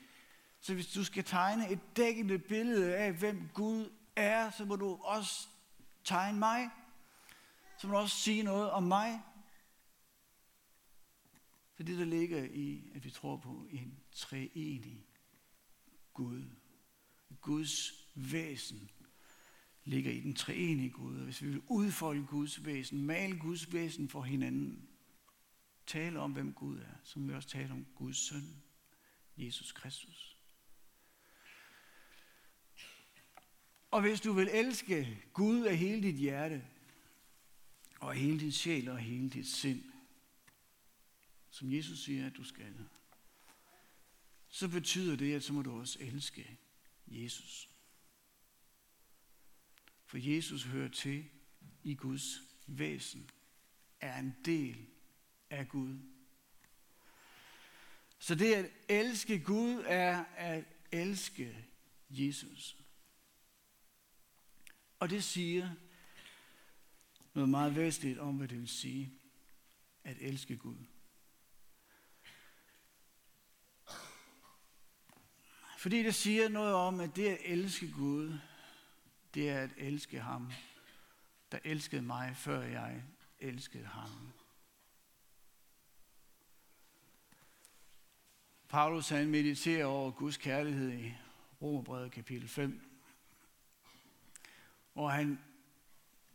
Så 0.60 0.74
hvis 0.74 0.92
du 0.92 1.04
skal 1.04 1.24
tegne 1.24 1.70
et 1.70 1.96
dækkende 1.96 2.38
billede 2.38 2.96
af, 2.96 3.12
hvem 3.12 3.48
Gud 3.54 3.92
er, 4.16 4.50
så 4.50 4.64
må 4.64 4.76
du 4.76 4.94
også 5.02 5.48
tegne 6.04 6.38
mig. 6.38 6.70
Så 7.78 7.86
må 7.86 7.92
du 7.92 7.98
også 7.98 8.16
sige 8.16 8.42
noget 8.42 8.70
om 8.70 8.82
mig. 8.82 9.22
For 11.74 11.82
det, 11.82 11.98
der 11.98 12.04
ligger 12.04 12.44
i, 12.44 12.90
at 12.94 13.04
vi 13.04 13.10
tror 13.10 13.36
på 13.36 13.66
en 13.70 14.00
treenig 14.12 15.06
Gud. 16.14 16.44
Guds 17.40 17.92
væsen 18.14 18.90
ligger 19.84 20.10
i 20.10 20.20
den 20.20 20.34
treenige 20.34 20.90
Gud. 20.90 21.16
Og 21.16 21.24
hvis 21.24 21.42
vi 21.42 21.48
vil 21.48 21.62
udfolde 21.68 22.26
Guds 22.26 22.64
væsen, 22.64 23.02
male 23.02 23.38
Guds 23.38 23.72
væsen 23.72 24.08
for 24.08 24.22
hinanden, 24.22 24.88
tale 25.86 26.18
om, 26.20 26.32
hvem 26.32 26.52
Gud 26.52 26.78
er, 26.78 26.94
så 27.02 27.18
må 27.18 27.26
vi 27.26 27.34
også 27.34 27.48
tale 27.48 27.72
om 27.72 27.86
Guds 27.94 28.16
søn, 28.16 28.62
Jesus 29.36 29.72
Kristus. 29.72 30.36
Og 33.90 34.00
hvis 34.00 34.20
du 34.20 34.32
vil 34.32 34.48
elske 34.52 35.22
Gud 35.32 35.64
af 35.64 35.78
hele 35.78 36.02
dit 36.02 36.14
hjerte, 36.14 36.64
og 38.00 38.10
af 38.10 38.20
hele 38.20 38.40
din 38.40 38.52
sjæl 38.52 38.88
og 38.88 38.98
hele 38.98 39.30
dit 39.30 39.46
sind, 39.46 39.84
som 41.50 41.72
Jesus 41.72 42.04
siger, 42.04 42.26
at 42.26 42.36
du 42.36 42.44
skal, 42.44 42.74
så 44.48 44.68
betyder 44.68 45.16
det, 45.16 45.34
at 45.34 45.42
så 45.44 45.52
må 45.52 45.62
du 45.62 45.80
også 45.80 45.98
elske 46.00 46.58
Jesus. 47.06 47.73
For 50.06 50.18
Jesus 50.18 50.64
hører 50.64 50.88
til 50.88 51.24
i 51.82 51.94
Guds 51.94 52.40
væsen, 52.66 53.30
er 54.00 54.18
en 54.18 54.36
del 54.44 54.86
af 55.50 55.68
Gud. 55.68 55.98
Så 58.18 58.34
det 58.34 58.54
at 58.54 58.70
elske 58.88 59.38
Gud 59.38 59.82
er 59.86 60.24
at 60.36 60.64
elske 60.92 61.66
Jesus. 62.10 62.76
Og 64.98 65.10
det 65.10 65.24
siger 65.24 65.70
noget 67.34 67.48
meget 67.48 67.76
væsentligt 67.76 68.18
om, 68.18 68.36
hvad 68.36 68.48
det 68.48 68.60
vil 68.60 68.68
sige 68.68 69.12
at 70.04 70.16
elske 70.20 70.56
Gud. 70.56 70.76
Fordi 75.78 76.02
det 76.02 76.14
siger 76.14 76.48
noget 76.48 76.74
om, 76.74 77.00
at 77.00 77.16
det 77.16 77.28
at 77.28 77.38
elske 77.44 77.92
Gud, 77.92 78.38
det 79.34 79.50
er 79.50 79.60
at 79.60 79.70
elske 79.76 80.20
ham, 80.20 80.52
der 81.52 81.58
elskede 81.64 82.02
mig, 82.02 82.36
før 82.36 82.62
jeg 82.62 83.02
elskede 83.38 83.86
ham. 83.86 84.32
Paulus 88.68 89.08
han 89.08 89.30
mediterer 89.30 89.84
over 89.84 90.10
Guds 90.10 90.36
kærlighed 90.36 90.92
i 90.92 91.14
Romerbrevet 91.62 92.12
kapitel 92.12 92.48
5, 92.48 92.80
hvor 94.92 95.08
han 95.08 95.38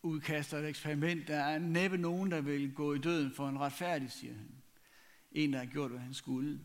udkaster 0.02 0.58
et 0.58 0.70
eksperiment. 0.70 1.28
Der 1.28 1.40
er 1.40 1.60
næppe 1.60 1.98
nogen, 1.98 2.32
der 2.32 2.42
vil 2.42 2.74
gå 2.74 2.94
i 2.94 3.00
døden 3.00 3.32
for 3.32 3.50
en 3.50 3.60
retfærdig, 3.60 4.12
siger 4.12 4.34
han. 4.34 4.52
En, 5.32 5.54
der 5.54 5.60
har 5.60 5.66
gjort, 5.66 5.92
hvad 5.92 6.00
han 6.00 6.14
skulle. 6.14 6.60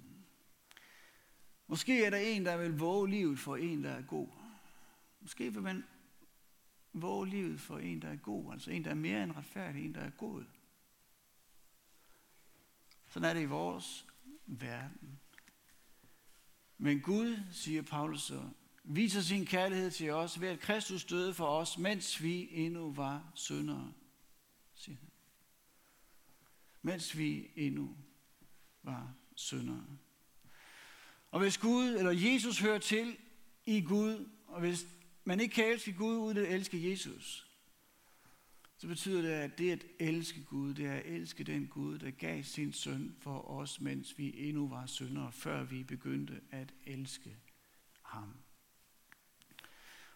Måske 1.67 2.05
er 2.05 2.11
der 2.11 2.17
en, 2.17 2.45
der 2.45 2.57
vil 2.57 2.79
våge 2.79 3.11
livet 3.11 3.39
for 3.39 3.57
en, 3.57 3.85
der 3.85 3.91
er 3.91 4.03
god. 4.03 4.29
Måske 5.21 5.53
vil 5.53 5.63
man 5.63 5.85
våge 6.95 7.29
livet 7.29 7.61
for 7.61 7.79
en, 7.79 8.03
der 8.03 8.09
er 8.09 8.17
god. 8.17 8.53
Altså 8.53 8.71
en, 8.71 8.85
der 8.85 8.91
er 8.91 8.95
mere 8.95 9.25
end 9.25 9.37
retfærdig, 9.37 9.85
en, 9.85 9.95
der 9.95 10.01
er 10.01 10.11
god. 10.11 10.45
Sådan 13.09 13.29
er 13.29 13.35
det 13.35 13.43
i 13.43 13.45
vores 13.45 14.07
verden. 14.47 15.21
Men 16.79 17.01
Gud, 17.01 17.37
siger 17.53 17.83
Paulus 17.83 18.23
så, 18.23 18.49
viser 18.85 19.21
sin 19.21 19.47
kærlighed 19.47 19.91
til 19.91 20.11
os 20.11 20.41
ved 20.41 20.49
at 20.49 20.61
Kristus 20.61 21.05
døde 21.05 21.35
for 21.35 21.47
os, 21.47 21.79
mens 21.79 22.23
vi 22.23 22.49
endnu 22.51 22.93
var 22.93 23.33
syndere, 23.35 23.93
siger 24.75 24.97
han. 24.97 25.11
Mens 26.83 27.19
vi 27.19 27.51
endnu 27.57 27.97
var 28.83 29.15
syndere. 29.35 29.85
Og 31.31 31.41
hvis 31.41 31.59
Gud 31.59 31.95
eller 31.95 32.11
Jesus 32.11 32.59
hører 32.59 32.79
til 32.79 33.17
i 33.67 33.81
Gud, 33.81 34.29
og 34.47 34.61
hvis 34.61 34.87
man 35.25 35.41
ikke 35.41 35.55
kan 35.55 35.73
elske 35.73 35.93
Gud 35.93 36.17
uden 36.17 36.37
at 36.37 36.55
elske 36.55 36.91
Jesus, 36.91 37.47
så 38.77 38.87
betyder 38.89 39.23
det, 39.23 39.31
at 39.31 39.59
det 39.59 39.73
at 39.73 39.85
elske 39.99 40.45
Gud, 40.45 40.75
det 40.75 40.87
er 40.87 40.93
at 40.93 41.07
elske 41.07 41.45
den 41.45 41.67
Gud, 41.67 41.99
der 41.99 42.11
gav 42.11 42.43
sin 42.43 42.73
søn 42.73 43.17
for 43.21 43.51
os, 43.51 43.81
mens 43.81 44.19
vi 44.19 44.49
endnu 44.49 44.69
var 44.69 44.87
syndere, 44.87 45.33
før 45.33 45.65
vi 45.65 45.83
begyndte 45.83 46.41
at 46.51 46.75
elske 46.87 47.37
ham. 48.03 48.35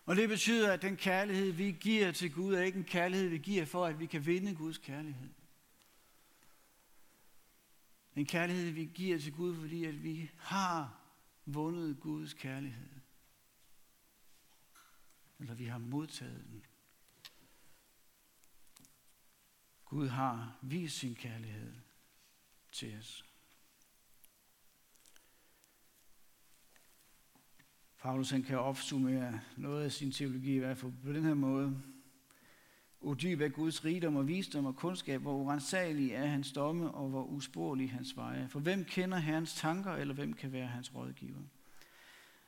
Og 0.07 0.17
det 0.17 0.29
betyder, 0.29 0.73
at 0.73 0.83
den 0.83 0.97
kærlighed, 0.97 1.53
vi 1.53 1.77
giver 1.81 2.13
til 2.13 2.33
Gud, 2.33 2.55
er 2.55 2.63
ikke 2.63 2.79
en 2.79 2.85
kærlighed, 2.85 3.29
vi 3.29 3.39
giver 3.39 3.65
for, 3.65 3.87
at 3.87 4.01
vi 4.01 4.07
kan 4.07 4.27
vinde 4.27 4.55
Guds 4.55 4.79
kærlighed. 4.79 5.31
En 8.17 8.27
kærlighed, 8.27 8.71
vi 8.71 8.85
giver 8.95 9.19
til 9.19 9.33
Gud, 9.33 9.57
fordi 9.57 9.85
at 9.85 10.03
vi 10.03 10.31
har 10.37 11.01
vundet 11.47 12.01
Guds 12.01 12.35
kærlighed. 12.35 12.98
Eller 15.39 15.55
vi 15.55 15.65
har 15.65 15.79
modtaget 15.79 16.45
den. 16.51 16.65
Gud 19.85 20.09
har 20.09 20.59
vist 20.63 20.99
sin 20.99 21.15
kærlighed 21.15 21.75
til 22.73 22.99
os. 22.99 23.25
Paulus 27.99 28.31
han 28.31 28.43
kan 28.43 28.59
opsummere 28.59 29.41
noget 29.57 29.85
af 29.85 29.93
sin 29.93 30.13
teologi 30.13 30.55
i 30.55 30.59
hvert 30.59 30.79
fald 30.79 30.93
på 31.05 31.13
den 31.13 31.25
her 31.25 31.35
måde. 31.35 31.83
Udyb 33.01 33.41
er 33.41 33.49
Guds 33.49 33.85
rigdom 33.85 34.17
og 34.17 34.29
visdom 34.29 34.67
og 34.67 34.77
kundskab, 34.77 35.21
hvor 35.21 35.35
urensagelig 35.35 36.11
er 36.11 36.27
hans 36.27 36.53
domme 36.53 36.91
og 36.91 37.09
hvor 37.09 37.25
usporlig 37.25 37.93
hans 37.93 38.17
veje. 38.17 38.49
For 38.49 38.61
hvem 38.61 38.85
kender 38.85 39.19
Herrens 39.19 39.55
tanker, 39.55 39.93
eller 39.93 40.15
hvem 40.15 40.33
kan 40.33 40.53
være 40.53 40.67
hans 40.67 40.95
rådgiver? 40.95 41.43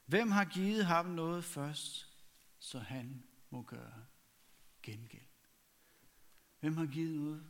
Hvem 0.07 0.31
har 0.31 0.45
givet 0.45 0.87
ham 0.87 1.07
noget 1.07 1.45
først, 1.45 2.10
så 2.61 2.79
han 2.79 3.23
må 3.51 3.63
gøre 3.63 4.05
gengæld? 4.83 5.23
Hvem 6.61 6.77
har 6.77 6.87
givet 6.87 7.21
noget 7.21 7.47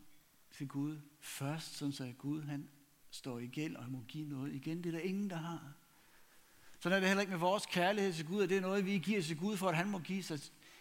til 0.51 0.69
Gud 0.69 1.01
først, 1.21 1.75
så 1.75 2.13
Gud 2.19 2.43
han 2.43 2.69
står 3.11 3.39
i 3.39 3.47
gæld 3.47 3.77
og 3.77 3.83
han 3.83 3.93
må 3.93 4.05
give 4.09 4.29
noget 4.29 4.55
igen? 4.55 4.85
Det 4.85 4.87
er 4.87 4.99
der 4.99 5.05
ingen, 5.05 5.31
der 5.31 5.37
har. 5.37 5.73
Sådan 6.81 6.97
er 6.97 7.01
det 7.01 7.09
heller 7.09 7.21
ikke 7.21 7.31
med 7.31 7.39
vores 7.39 7.67
kærlighed 7.67 8.13
til 8.13 8.27
Gud, 8.27 8.43
at 8.43 8.49
det 8.49 8.57
er 8.57 8.61
noget, 8.61 8.87
vi 8.87 8.99
giver 8.99 9.23
til 9.23 9.39
Gud, 9.39 9.57
for 9.57 9.69
at 9.69 9.77
han 9.77 9.91
må 9.91 9.99
give, 9.99 10.23
sig, 10.23 10.41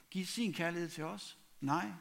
give 0.09 0.25
sin 0.25 0.53
kærlighed 0.53 0.89
til 0.89 1.03
os. 1.03 1.37
Nej. 1.61 1.91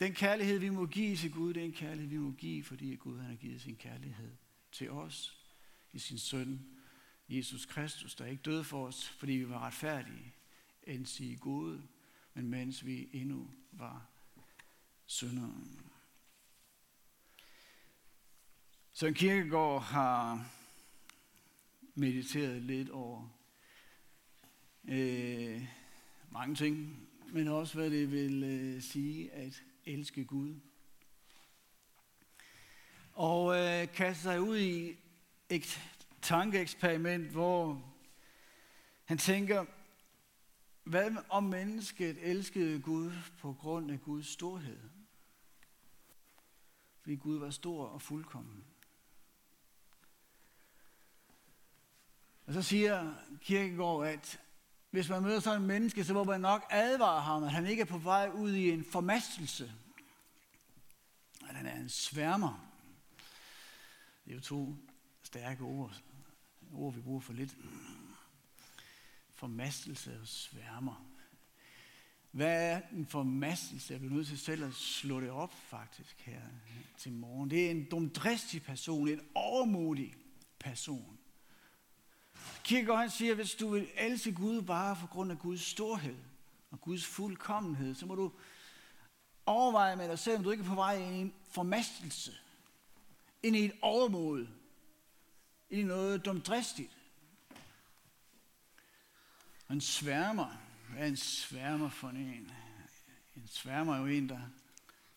Den 0.00 0.14
kærlighed, 0.14 0.58
vi 0.58 0.68
må 0.68 0.86
give 0.86 1.16
til 1.16 1.32
Gud, 1.32 1.54
det 1.54 1.60
er 1.60 1.64
en 1.64 1.72
kærlighed, 1.72 2.08
vi 2.08 2.18
må 2.18 2.32
give, 2.32 2.64
fordi 2.64 2.94
Gud 2.94 3.18
han 3.18 3.30
har 3.30 3.36
givet 3.36 3.60
sin 3.60 3.76
kærlighed 3.76 4.32
til 4.72 4.90
os 4.90 5.46
i 5.92 5.98
sin 5.98 6.18
søn, 6.18 6.66
Jesus 7.28 7.66
Kristus, 7.66 8.14
der 8.14 8.26
ikke 8.26 8.42
døde 8.42 8.64
for 8.64 8.86
os, 8.86 9.08
fordi 9.08 9.32
vi 9.32 9.48
var 9.48 9.58
retfærdige, 9.58 10.32
end 10.86 11.06
sige 11.06 11.36
gode, 11.36 11.82
men 12.34 12.48
mens 12.48 12.86
vi 12.86 13.08
endnu 13.12 13.50
var 13.72 14.06
syndere. 15.06 15.54
Så 18.92 19.06
en 19.06 19.14
kirkegård 19.14 19.82
har 19.82 20.50
mediteret 21.94 22.62
lidt 22.62 22.90
over 22.90 23.28
øh, 24.88 25.68
mange 26.30 26.54
ting, 26.54 27.08
men 27.32 27.48
også 27.48 27.74
hvad 27.74 27.90
det 27.90 28.10
vil 28.10 28.42
øh, 28.42 28.82
sige 28.82 29.32
at 29.32 29.62
elske 29.84 30.24
Gud. 30.24 30.54
Og 33.12 33.56
øh, 33.56 33.92
kaste 33.92 34.22
sig 34.22 34.40
ud 34.40 34.58
i 34.58 34.96
et 35.48 35.80
tankeeksperiment, 36.22 37.30
hvor 37.30 37.82
han 39.04 39.18
tænker, 39.18 39.64
hvad 40.86 41.10
om 41.28 41.44
mennesket 41.44 42.18
elskede 42.30 42.82
Gud 42.82 43.12
på 43.38 43.52
grund 43.52 43.90
af 43.90 44.02
Guds 44.02 44.26
storhed? 44.26 44.78
Fordi 47.00 47.16
Gud 47.16 47.38
var 47.38 47.50
stor 47.50 47.86
og 47.86 48.02
fuldkommen. 48.02 48.64
Og 52.46 52.54
så 52.54 52.62
siger 52.62 53.14
Kirkegaard, 53.40 54.06
at 54.06 54.40
hvis 54.90 55.08
man 55.08 55.22
møder 55.22 55.40
sådan 55.40 55.60
en 55.60 55.66
menneske, 55.66 56.04
så 56.04 56.14
må 56.14 56.24
man 56.24 56.40
nok 56.40 56.66
advare 56.70 57.22
ham, 57.22 57.44
at 57.44 57.50
han 57.50 57.66
ikke 57.66 57.80
er 57.80 57.86
på 57.86 57.98
vej 57.98 58.30
ud 58.34 58.52
i 58.52 58.70
en 58.70 58.84
formastelse. 58.84 59.72
At 61.48 61.54
han 61.54 61.66
er 61.66 61.76
en 61.76 61.88
sværmer. 61.88 62.70
Det 64.24 64.30
er 64.30 64.34
jo 64.34 64.40
to 64.40 64.76
stærke 65.22 65.64
ord. 65.64 66.02
Ord, 66.72 66.94
vi 66.94 67.00
bruger 67.00 67.20
for 67.20 67.32
lidt. 67.32 67.56
Formastelse 69.36 70.18
og 70.20 70.28
sværmer. 70.28 71.06
Hvad 72.30 72.72
er 72.72 72.80
en 72.92 73.06
formastelse? 73.06 73.92
Jeg 73.92 74.00
bliver 74.00 74.14
nødt 74.14 74.26
til 74.26 74.38
selv 74.38 74.64
at 74.64 74.74
slå 74.74 75.20
det 75.20 75.30
op 75.30 75.52
faktisk 75.54 76.20
her 76.20 76.40
til 76.98 77.12
morgen. 77.12 77.50
Det 77.50 77.66
er 77.66 77.70
en 77.70 77.84
dumdristig 77.84 78.62
person, 78.62 79.08
en 79.08 79.20
overmodig 79.34 80.14
person. 80.58 81.18
Kierkegaard 82.64 83.00
han 83.00 83.10
siger, 83.10 83.30
at 83.30 83.36
hvis 83.36 83.54
du 83.54 83.68
vil 83.68 83.88
elske 83.96 84.32
Gud 84.32 84.62
bare 84.62 84.96
for 84.96 85.06
grund 85.06 85.32
af 85.32 85.38
Guds 85.38 85.60
storhed 85.60 86.16
og 86.70 86.80
Guds 86.80 87.06
fuldkommenhed, 87.06 87.94
så 87.94 88.06
må 88.06 88.14
du 88.14 88.32
overveje 89.46 89.96
med 89.96 90.08
dig 90.08 90.18
selv, 90.18 90.36
om 90.36 90.44
du 90.44 90.50
ikke 90.50 90.64
er 90.64 90.68
på 90.68 90.74
vej 90.74 90.96
ind 90.96 91.16
i 91.16 91.20
en 91.20 91.34
formastelse, 91.50 92.32
ind 93.42 93.56
i 93.56 93.64
et 93.64 93.72
overmod, 93.82 94.46
ind 95.70 95.80
i 95.80 95.84
noget 95.84 96.24
dumdristigt. 96.24 96.95
En 99.70 99.80
sværmer, 99.80 100.56
hvad 100.90 101.02
er 101.02 101.06
en 101.06 101.16
sværmer 101.16 101.88
for 101.88 102.08
en? 102.08 102.52
En 103.36 103.46
sværmer 103.46 103.94
er 103.94 104.00
jo 104.00 104.06
en, 104.06 104.28
der 104.28 104.40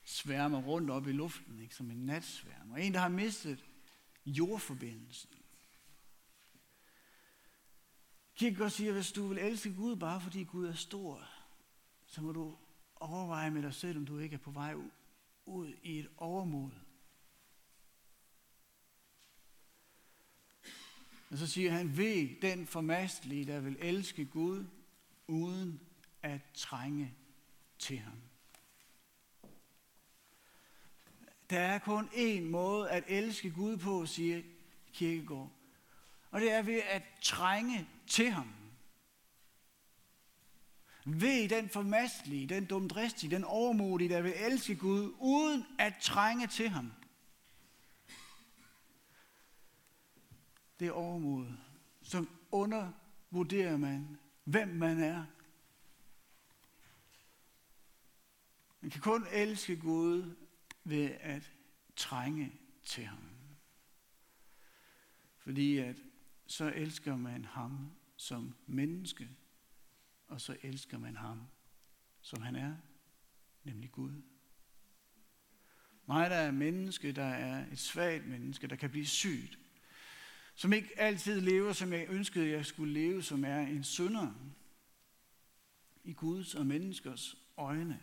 sværmer 0.04 0.62
rundt 0.62 0.90
op 0.90 1.08
i 1.08 1.12
luften, 1.12 1.60
ikke? 1.60 1.76
som 1.76 1.92
en 1.92 2.06
natsværmer. 2.06 2.78
En, 2.78 2.94
der 2.94 3.00
har 3.00 3.10
mistet 3.10 3.66
jordforbindelsen. 4.26 5.30
Kierkegaard 8.36 8.72
siger, 8.72 8.94
hvis 8.94 9.12
du 9.12 9.28
vil 9.28 9.38
elske 9.38 9.74
Gud 9.74 9.96
bare 9.96 10.22
fordi 10.22 10.44
Gud 10.44 10.66
er 10.66 10.74
stor, 10.74 11.30
så 12.06 12.22
må 12.22 12.32
du 12.32 12.58
overveje 12.96 13.52
med 13.52 13.62
dig 13.62 13.74
selv, 13.74 13.98
om 13.98 14.06
du 14.06 14.20
ikke 14.20 14.34
er 14.34 14.40
på 14.40 14.52
vej 14.52 14.76
ud 15.46 15.74
i 15.84 16.00
et 16.00 16.08
overmod. 16.18 16.72
Og 21.30 21.38
så 21.38 21.48
siger 21.48 21.72
han, 21.72 21.98
ved 21.98 22.42
den 22.42 22.68
formastelige, 22.68 23.46
der 23.46 23.60
vil 23.60 23.78
elske 23.80 24.26
Gud, 24.26 24.66
uden 25.28 25.80
at 26.24 26.42
trænge 26.54 27.14
til 27.80 28.00
ham. 28.00 28.22
Der 31.50 31.60
er 31.60 31.80
kun 31.80 32.08
én 32.08 32.42
måde 32.42 32.90
at 32.90 33.04
elske 33.08 33.52
Gud 33.52 33.78
på, 33.78 34.06
siger 34.06 34.42
Kirkegaard. 34.94 35.52
Og 36.32 36.42
det 36.42 36.52
er 36.52 36.62
ved 36.62 36.82
at 36.90 37.04
trænge 37.22 37.88
til 38.08 38.30
ham. 38.32 38.54
Ved 41.06 41.50
den 41.50 41.70
formastelige, 41.70 42.48
den 42.48 42.66
dumdristige, 42.66 43.36
den 43.36 43.44
overmodige, 43.44 44.10
der 44.10 44.22
vil 44.22 44.34
elske 44.38 44.76
Gud, 44.76 45.14
uden 45.20 45.66
at 45.80 45.94
trænge 46.02 46.48
til 46.48 46.70
ham. 46.70 46.92
Det 50.80 50.88
er 50.88 50.92
overmod, 50.92 51.48
som 52.02 52.30
undervurderer 52.52 53.78
man, 53.78 54.18
hvem 54.44 54.68
man 54.68 55.00
er. 55.00 55.26
Man 58.82 58.92
kan 58.92 59.02
kun 59.02 59.28
elske 59.32 59.78
Gud 59.78 60.36
ved 60.84 61.12
at 61.20 61.54
trænge 61.96 62.54
til 62.84 63.06
ham. 63.06 63.30
Fordi 65.38 65.78
at 65.78 66.04
så 66.48 66.74
elsker 66.76 67.16
man 67.16 67.46
ham 67.46 67.92
som 68.18 68.56
menneske, 68.68 69.30
og 70.28 70.42
så 70.42 70.58
elsker 70.62 70.98
man 70.98 71.16
ham, 71.16 71.48
som 72.22 72.42
han 72.42 72.56
er, 72.56 72.76
nemlig 73.64 73.92
Gud. 73.92 74.22
Mig, 76.08 76.30
der 76.30 76.36
er 76.36 76.52
menneske, 76.52 77.12
der 77.12 77.24
er 77.24 77.72
et 77.72 77.80
svagt 77.80 78.26
menneske, 78.26 78.68
der 78.68 78.76
kan 78.76 78.90
blive 78.90 79.06
sygt, 79.06 79.59
som 80.60 80.74
ikke 80.74 81.00
altid 81.00 81.42
lever, 81.42 81.74
som 81.74 81.94
jeg 81.94 82.06
ønskede, 82.10 82.50
jeg 82.50 82.66
skulle 82.66 82.94
leve, 82.94 83.24
som 83.24 83.44
er 83.44 83.60
en 83.60 83.84
synder 83.84 84.34
i 86.04 86.14
Guds 86.14 86.56
og 86.56 86.66
menneskers 86.66 87.38
øjne. 87.58 88.00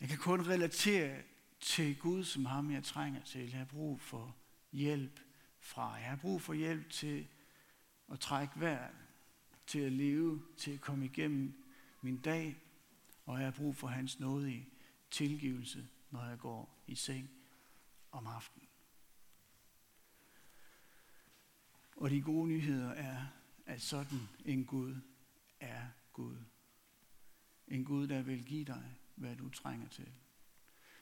Jeg 0.00 0.08
kan 0.08 0.18
kun 0.18 0.46
relatere 0.46 1.22
til 1.60 1.98
Gud 1.98 2.24
som 2.24 2.44
ham, 2.44 2.70
jeg 2.70 2.84
trænger 2.84 3.22
til. 3.22 3.40
Jeg 3.50 3.58
har 3.58 3.64
brug 3.64 4.00
for 4.00 4.36
hjælp 4.72 5.20
fra. 5.60 5.94
Jeg 5.94 6.08
har 6.08 6.16
brug 6.16 6.42
for 6.42 6.54
hjælp 6.54 6.90
til 6.90 7.28
at 8.12 8.20
trække 8.20 8.60
vejret, 8.60 8.94
til 9.66 9.78
at 9.78 9.92
leve, 9.92 10.42
til 10.56 10.70
at 10.70 10.80
komme 10.80 11.04
igennem 11.04 11.64
min 12.00 12.16
dag, 12.16 12.56
og 13.26 13.38
jeg 13.38 13.46
har 13.46 13.52
brug 13.52 13.76
for 13.76 13.86
hans 13.86 14.20
nådige 14.20 14.68
tilgivelse, 15.10 15.88
når 16.10 16.24
jeg 16.24 16.38
går 16.38 16.84
i 16.86 16.94
seng 16.94 17.30
om 18.12 18.26
aftenen. 18.26 18.65
Og 21.96 22.10
de 22.10 22.22
gode 22.22 22.48
nyheder 22.48 22.90
er, 22.90 23.26
at 23.66 23.82
sådan 23.82 24.28
en 24.44 24.64
Gud 24.64 24.96
er 25.60 25.82
Gud. 26.12 26.36
En 27.68 27.84
Gud, 27.84 28.06
der 28.06 28.22
vil 28.22 28.44
give 28.44 28.64
dig, 28.64 28.98
hvad 29.14 29.36
du 29.36 29.48
trænger 29.48 29.88
til. 29.88 30.08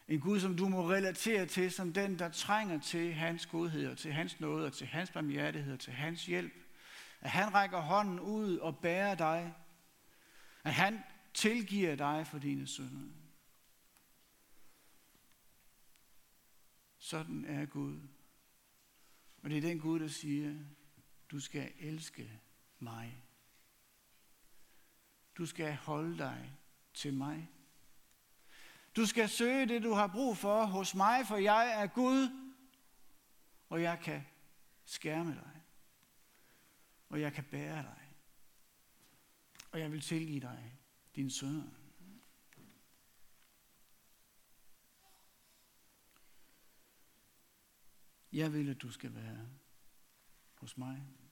En 0.09 0.21
Gud, 0.21 0.41
som 0.41 0.57
du 0.57 0.69
må 0.69 0.91
relatere 0.91 1.47
til, 1.47 1.71
som 1.73 1.93
den, 1.93 2.19
der 2.19 2.29
trænger 2.29 2.81
til 2.81 3.15
hans 3.15 3.47
godhed, 3.47 3.91
og 3.91 3.99
til 3.99 4.13
hans 4.13 4.41
nåde, 4.41 4.67
og 4.67 4.73
til 4.73 4.87
hans 4.87 5.11
barmhjertighed, 5.11 5.73
og 5.73 5.81
til 5.81 5.93
hans 5.93 6.27
hjælp. 6.27 6.53
At 7.21 7.31
han 7.31 7.55
rækker 7.55 7.81
hånden 7.81 8.21
ud 8.21 8.57
og 8.57 8.79
bærer 8.79 9.15
dig. 9.15 9.55
At 10.65 10.75
han 10.75 11.01
tilgiver 11.35 11.97
dig 11.97 12.27
for 12.27 12.39
dine 12.39 12.67
synder. 12.67 13.13
Sådan 16.99 17.45
er 17.45 17.67
Gud. 17.67 18.01
Og 19.43 19.51
det 19.51 19.57
er 19.57 19.63
den 19.63 19.81
Gud, 19.81 20.01
der 20.01 20.09
siger, 20.09 20.55
du 21.35 21.41
skal 21.41 21.73
elske 21.79 22.41
mig. 22.79 23.25
Du 25.39 25.47
skal 25.47 25.75
holde 25.75 26.19
dig 26.19 26.57
til 26.95 27.15
mig. 27.15 27.51
Du 28.97 29.07
skal 29.07 29.29
søge 29.29 29.69
det, 29.69 29.83
du 29.83 29.93
har 29.93 30.07
brug 30.07 30.37
for 30.37 30.65
hos 30.65 30.95
mig, 30.95 31.27
for 31.27 31.37
jeg 31.37 31.83
er 31.83 31.87
Gud, 31.87 32.53
og 33.69 33.83
jeg 33.83 34.01
kan 34.01 34.23
skærme 34.85 35.35
dig. 35.35 35.63
Og 37.09 37.21
jeg 37.21 37.33
kan 37.33 37.45
bære 37.45 37.83
dig. 37.83 38.17
Og 39.71 39.81
jeg 39.81 39.93
vil 39.93 40.01
tilgive 40.01 40.41
dig 40.41 40.79
din 41.15 41.31
sønder. 41.31 41.71
Jeg 48.33 48.53
vil, 48.53 48.69
at 48.69 48.83
du 48.83 48.91
skal 48.91 49.15
være 49.15 49.49
hos 50.55 50.77
mig. 50.77 51.24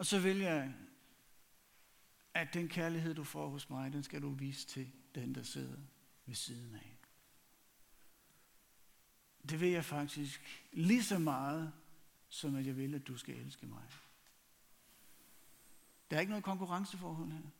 Og 0.00 0.06
så 0.06 0.20
vil 0.20 0.38
jeg, 0.38 0.74
at 2.34 2.54
den 2.54 2.68
kærlighed, 2.68 3.14
du 3.14 3.24
får 3.24 3.48
hos 3.48 3.70
mig, 3.70 3.92
den 3.92 4.02
skal 4.02 4.22
du 4.22 4.30
vise 4.30 4.66
til 4.66 4.92
den, 5.14 5.34
der 5.34 5.42
sidder 5.42 5.76
ved 6.26 6.34
siden 6.34 6.74
af. 6.74 6.98
Det 9.48 9.60
vil 9.60 9.68
jeg 9.68 9.84
faktisk 9.84 10.66
lige 10.72 11.02
så 11.02 11.18
meget, 11.18 11.72
som 12.28 12.54
at 12.54 12.66
jeg 12.66 12.76
vil, 12.76 12.94
at 12.94 13.06
du 13.06 13.16
skal 13.16 13.36
elske 13.36 13.66
mig. 13.66 13.82
Der 16.10 16.16
er 16.16 16.20
ikke 16.20 16.30
noget 16.30 16.44
konkurrenceforhold 16.44 17.32
her. 17.32 17.50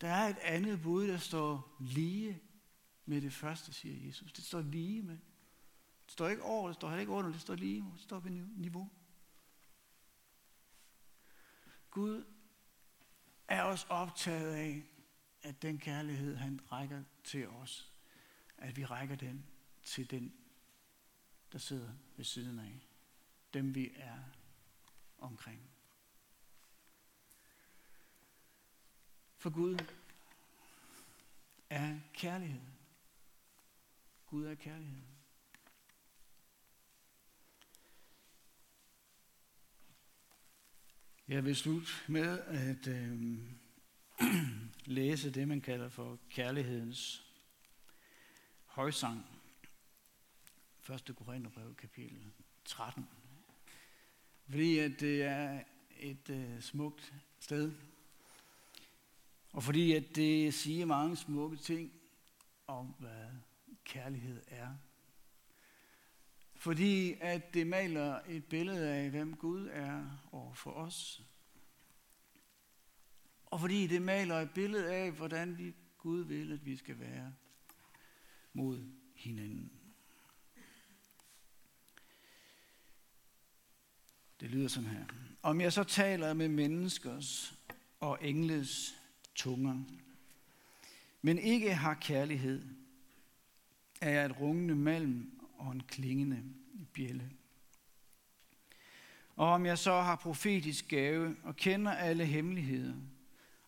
Der 0.00 0.08
er 0.08 0.28
et 0.28 0.38
andet 0.38 0.82
bud, 0.82 1.08
der 1.08 1.18
står 1.18 1.76
lige 1.80 2.42
med 3.06 3.20
det 3.20 3.32
første, 3.32 3.72
siger 3.72 4.06
Jesus. 4.06 4.32
Det 4.32 4.44
står 4.44 4.60
lige 4.60 5.02
med. 5.02 5.18
Det 6.04 6.12
står 6.12 6.28
ikke 6.28 6.42
over, 6.42 6.68
det 6.68 6.76
står 6.76 6.88
heller 6.88 7.00
ikke 7.00 7.12
under, 7.12 7.32
det 7.32 7.40
står 7.40 7.54
lige, 7.54 7.84
det 7.94 8.00
står 8.00 8.20
på 8.20 8.28
niveau. 8.28 8.90
Gud 11.96 12.24
er 13.48 13.62
også 13.62 13.86
optaget 13.88 14.54
af, 14.54 14.84
at 15.42 15.62
den 15.62 15.78
kærlighed, 15.78 16.36
han 16.36 16.72
rækker 16.72 17.02
til 17.24 17.48
os, 17.48 17.92
at 18.56 18.76
vi 18.76 18.84
rækker 18.84 19.16
den 19.16 19.46
til 19.82 20.10
den, 20.10 20.34
der 21.52 21.58
sidder 21.58 21.92
ved 22.16 22.24
siden 22.24 22.58
af. 22.58 22.80
Dem 23.54 23.74
vi 23.74 23.92
er 23.94 24.18
omkring. 25.18 25.70
For 29.38 29.50
Gud 29.50 29.78
er 31.70 31.98
kærlighed. 32.14 32.66
Gud 34.26 34.44
er 34.44 34.54
kærlighed. 34.54 35.15
Jeg 41.28 41.44
vil 41.44 41.56
slutte 41.56 41.88
med 42.08 42.38
at 42.46 42.86
øh, 42.86 43.38
læse 44.98 45.30
det, 45.30 45.48
man 45.48 45.60
kalder 45.60 45.88
for 45.88 46.18
kærlighedens 46.30 47.26
højsang. 48.64 49.26
1. 50.90 51.16
Korintherbrev, 51.16 51.74
kapitel 51.74 52.32
13. 52.64 53.08
Fordi 54.48 54.78
at 54.78 55.00
det 55.00 55.22
er 55.22 55.60
et 55.98 56.30
øh, 56.30 56.60
smukt 56.60 57.14
sted. 57.40 57.72
Og 59.52 59.62
fordi 59.62 59.92
at 59.92 60.16
det 60.16 60.54
siger 60.54 60.86
mange 60.86 61.16
smukke 61.16 61.56
ting 61.56 61.92
om, 62.66 62.86
hvad 62.98 63.26
kærlighed 63.84 64.42
er. 64.46 64.76
Fordi 66.66 67.14
at 67.20 67.54
det 67.54 67.66
maler 67.66 68.20
et 68.28 68.44
billede 68.44 68.88
af, 68.88 69.10
hvem 69.10 69.36
Gud 69.36 69.68
er 69.72 70.22
over 70.32 70.54
for 70.54 70.70
os. 70.70 71.22
Og 73.46 73.60
fordi 73.60 73.86
det 73.86 74.02
maler 74.02 74.34
et 74.34 74.50
billede 74.50 74.94
af, 74.94 75.12
hvordan 75.12 75.58
vi, 75.58 75.74
Gud 75.98 76.24
vil, 76.24 76.52
at 76.52 76.66
vi 76.66 76.76
skal 76.76 77.00
være 77.00 77.34
mod 78.52 78.84
hinanden. 79.14 79.72
Det 84.40 84.50
lyder 84.50 84.68
sådan 84.68 84.90
her. 84.90 85.04
Om 85.42 85.60
jeg 85.60 85.72
så 85.72 85.84
taler 85.84 86.34
med 86.34 86.48
menneskers 86.48 87.58
og 88.00 88.18
engles 88.20 88.94
tunger, 89.34 89.84
men 91.22 91.38
ikke 91.38 91.74
har 91.74 91.94
kærlighed, 91.94 92.62
er 94.00 94.10
jeg 94.10 94.26
et 94.26 94.40
rungende 94.40 94.74
malm 94.74 95.35
og 95.58 95.72
en 95.72 95.82
klingende 95.82 96.42
bjælle. 96.92 97.30
Og 99.36 99.48
om 99.48 99.66
jeg 99.66 99.78
så 99.78 100.00
har 100.00 100.16
profetisk 100.16 100.88
gave 100.88 101.36
og 101.42 101.56
kender 101.56 101.92
alle 101.92 102.24
hemmeligheder, 102.24 102.94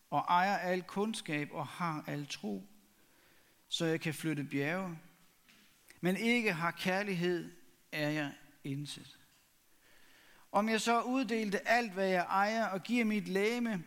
og 0.09 0.19
ejer 0.19 0.57
al 0.57 0.83
kundskab 0.83 1.49
og 1.51 1.67
har 1.67 2.03
al 2.07 2.27
tro, 2.27 2.67
så 3.67 3.85
jeg 3.85 4.01
kan 4.01 4.13
flytte 4.13 4.43
bjerge, 4.43 4.99
men 6.01 6.17
ikke 6.17 6.53
har 6.53 6.71
kærlighed, 6.71 7.51
er 7.91 8.09
jeg 8.09 8.33
intet. 8.63 9.19
Om 10.51 10.69
jeg 10.69 10.81
så 10.81 11.01
uddelte 11.01 11.67
alt, 11.67 11.93
hvad 11.93 12.07
jeg 12.07 12.25
ejer, 12.29 12.65
og 12.65 12.83
giver 12.83 13.05
mit 13.05 13.27
læme 13.27 13.83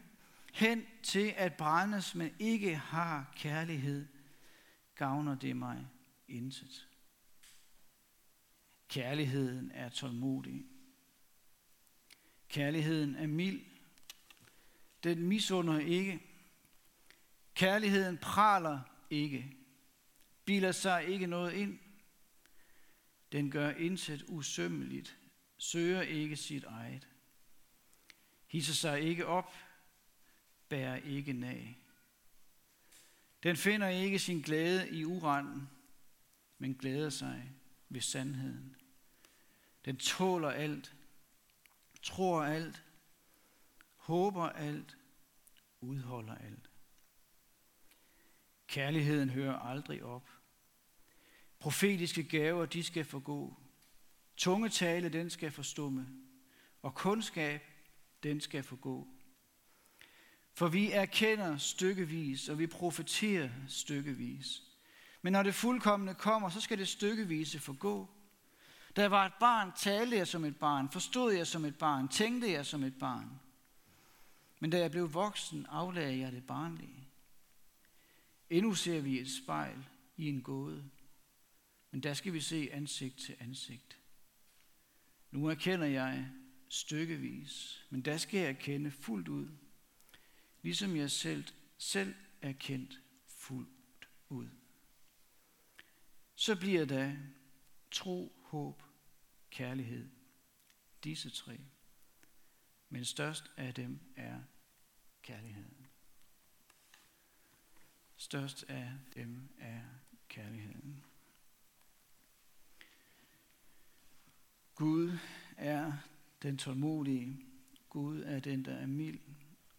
hen 0.52 0.86
til 1.02 1.34
at 1.36 1.54
brændes, 1.54 2.14
men 2.14 2.34
ikke 2.38 2.76
har 2.76 3.32
kærlighed, 3.36 4.06
gavner 4.94 5.34
det 5.34 5.56
mig 5.56 5.86
intet. 6.28 6.88
Kærligheden 8.92 9.70
er 9.74 9.88
tålmodig. 9.88 10.66
Kærligheden 12.48 13.14
er 13.14 13.26
mild. 13.26 13.60
Den 15.04 15.22
misunder 15.22 15.78
ikke. 15.78 16.20
Kærligheden 17.54 18.18
praler 18.18 18.80
ikke. 19.10 19.56
Biler 20.44 20.72
sig 20.72 21.06
ikke 21.06 21.26
noget 21.26 21.52
ind. 21.52 21.78
Den 23.32 23.50
gør 23.50 23.70
indsat 23.70 24.24
usømmeligt. 24.28 25.18
Søger 25.58 26.02
ikke 26.02 26.36
sit 26.36 26.64
eget. 26.64 27.08
Hisser 28.46 28.74
sig 28.74 29.00
ikke 29.00 29.26
op. 29.26 29.54
Bærer 30.68 30.96
ikke 30.96 31.32
nag. 31.32 31.78
Den 33.42 33.56
finder 33.56 33.88
ikke 33.88 34.18
sin 34.18 34.40
glæde 34.40 34.90
i 34.90 35.04
uranden, 35.04 35.68
men 36.58 36.74
glæder 36.74 37.10
sig 37.10 37.52
ved 37.88 38.00
sandheden. 38.00 38.76
Den 39.84 39.96
tåler 39.96 40.50
alt, 40.50 40.94
tror 42.02 42.44
alt, 42.44 42.82
håber 43.96 44.48
alt, 44.48 44.96
udholder 45.80 46.34
alt. 46.34 46.70
Kærligheden 48.66 49.30
hører 49.30 49.58
aldrig 49.58 50.04
op. 50.04 50.30
Profetiske 51.58 52.22
gaver, 52.22 52.66
de 52.66 52.82
skal 52.82 53.04
forgå. 53.04 53.60
Tungetale, 54.36 55.08
den 55.08 55.30
skal 55.30 55.50
forstumme. 55.50 56.08
Og 56.82 56.94
kundskab, 56.94 57.62
den 58.22 58.40
skal 58.40 58.62
forgå. 58.62 59.08
For 60.54 60.68
vi 60.68 60.92
erkender 60.92 61.56
stykkevis, 61.56 62.48
og 62.48 62.58
vi 62.58 62.66
profeterer 62.66 63.50
stykkevis. 63.68 64.62
Men 65.22 65.32
når 65.32 65.42
det 65.42 65.54
fuldkommende 65.54 66.14
kommer, 66.14 66.50
så 66.50 66.60
skal 66.60 66.78
det 66.78 66.88
stykkevise 66.88 67.58
forgå. 67.58 68.10
Da 68.96 69.00
jeg 69.00 69.10
var 69.10 69.26
et 69.26 69.34
barn, 69.40 69.72
talte 69.76 70.16
jeg 70.16 70.28
som 70.28 70.44
et 70.44 70.56
barn, 70.56 70.90
forstod 70.90 71.32
jeg 71.32 71.46
som 71.46 71.64
et 71.64 71.78
barn, 71.78 72.08
tænkte 72.08 72.50
jeg 72.50 72.66
som 72.66 72.84
et 72.84 72.98
barn. 72.98 73.40
Men 74.60 74.70
da 74.70 74.78
jeg 74.78 74.90
blev 74.90 75.14
voksen, 75.14 75.66
aflagde 75.66 76.18
jeg 76.18 76.32
det 76.32 76.46
barnlige. 76.46 77.08
Endnu 78.50 78.74
ser 78.74 79.00
vi 79.00 79.20
et 79.20 79.30
spejl 79.30 79.86
i 80.16 80.28
en 80.28 80.42
gåde, 80.42 80.90
men 81.90 82.02
der 82.02 82.14
skal 82.14 82.32
vi 82.32 82.40
se 82.40 82.68
ansigt 82.72 83.18
til 83.18 83.36
ansigt. 83.40 83.98
Nu 85.30 85.46
erkender 85.46 85.86
jeg 85.86 86.28
stykkevis, 86.68 87.84
men 87.90 88.02
der 88.02 88.16
skal 88.16 88.40
jeg 88.40 88.48
erkende 88.48 88.90
fuldt 88.90 89.28
ud, 89.28 89.48
ligesom 90.62 90.96
jeg 90.96 91.10
selv, 91.10 91.44
selv 91.78 92.14
er 92.42 92.52
kendt 92.52 93.00
fuldt 93.26 94.08
ud. 94.28 94.48
Så 96.34 96.56
bliver 96.56 96.84
der 96.84 97.12
tro, 97.90 98.41
håb, 98.52 98.82
kærlighed. 99.50 100.08
Disse 101.04 101.30
tre. 101.30 101.60
Men 102.88 103.04
størst 103.04 103.52
af 103.56 103.74
dem 103.74 104.00
er 104.16 104.40
kærligheden. 105.22 105.86
Størst 108.16 108.64
af 108.68 108.92
dem 109.14 109.48
er 109.58 109.82
kærligheden. 110.28 111.04
Gud 114.74 115.18
er 115.56 115.92
den 116.42 116.58
tålmodige. 116.58 117.46
Gud 117.88 118.22
er 118.22 118.40
den, 118.40 118.64
der 118.64 118.74
er 118.74 118.86
mild. 118.86 119.20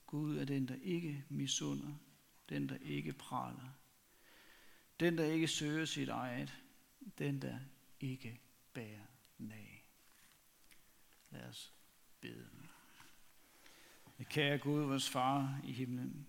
Gud 0.08 0.38
er 0.38 0.46
den, 0.46 0.68
der 0.68 0.76
ikke 0.76 1.26
misunder. 1.30 1.94
Den, 2.50 2.70
der 2.70 2.78
ikke 2.82 3.14
praler. 3.14 3.70
Den, 5.00 5.18
der 5.18 5.26
ikke 5.26 5.48
søger 5.48 5.86
sit 5.86 6.10
eget. 6.10 6.62
Den, 7.18 7.42
der 7.42 7.60
ikke 8.00 8.43
bære 8.74 9.06
nag. 9.38 9.86
Lad 11.30 11.44
os 11.50 11.74
bede. 12.22 12.50
Kære 14.24 14.58
Gud, 14.58 14.82
vores 14.82 15.10
far 15.10 15.60
i 15.64 15.72
himlen. 15.72 16.28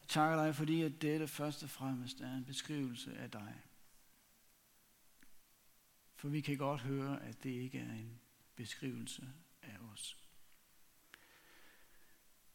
Jeg 0.00 0.08
takker 0.08 0.44
dig, 0.44 0.54
fordi 0.54 0.82
at 0.82 1.02
dette 1.02 1.28
først 1.28 1.62
og 1.62 1.70
fremmest 1.70 2.20
er 2.20 2.34
en 2.34 2.44
beskrivelse 2.44 3.16
af 3.16 3.30
dig. 3.30 3.54
For 6.16 6.28
vi 6.28 6.40
kan 6.40 6.56
godt 6.56 6.80
høre, 6.80 7.22
at 7.22 7.42
det 7.42 7.50
ikke 7.50 7.78
er 7.78 7.92
en 7.92 8.20
beskrivelse 8.56 9.32
af 9.62 9.76
os. 9.92 10.16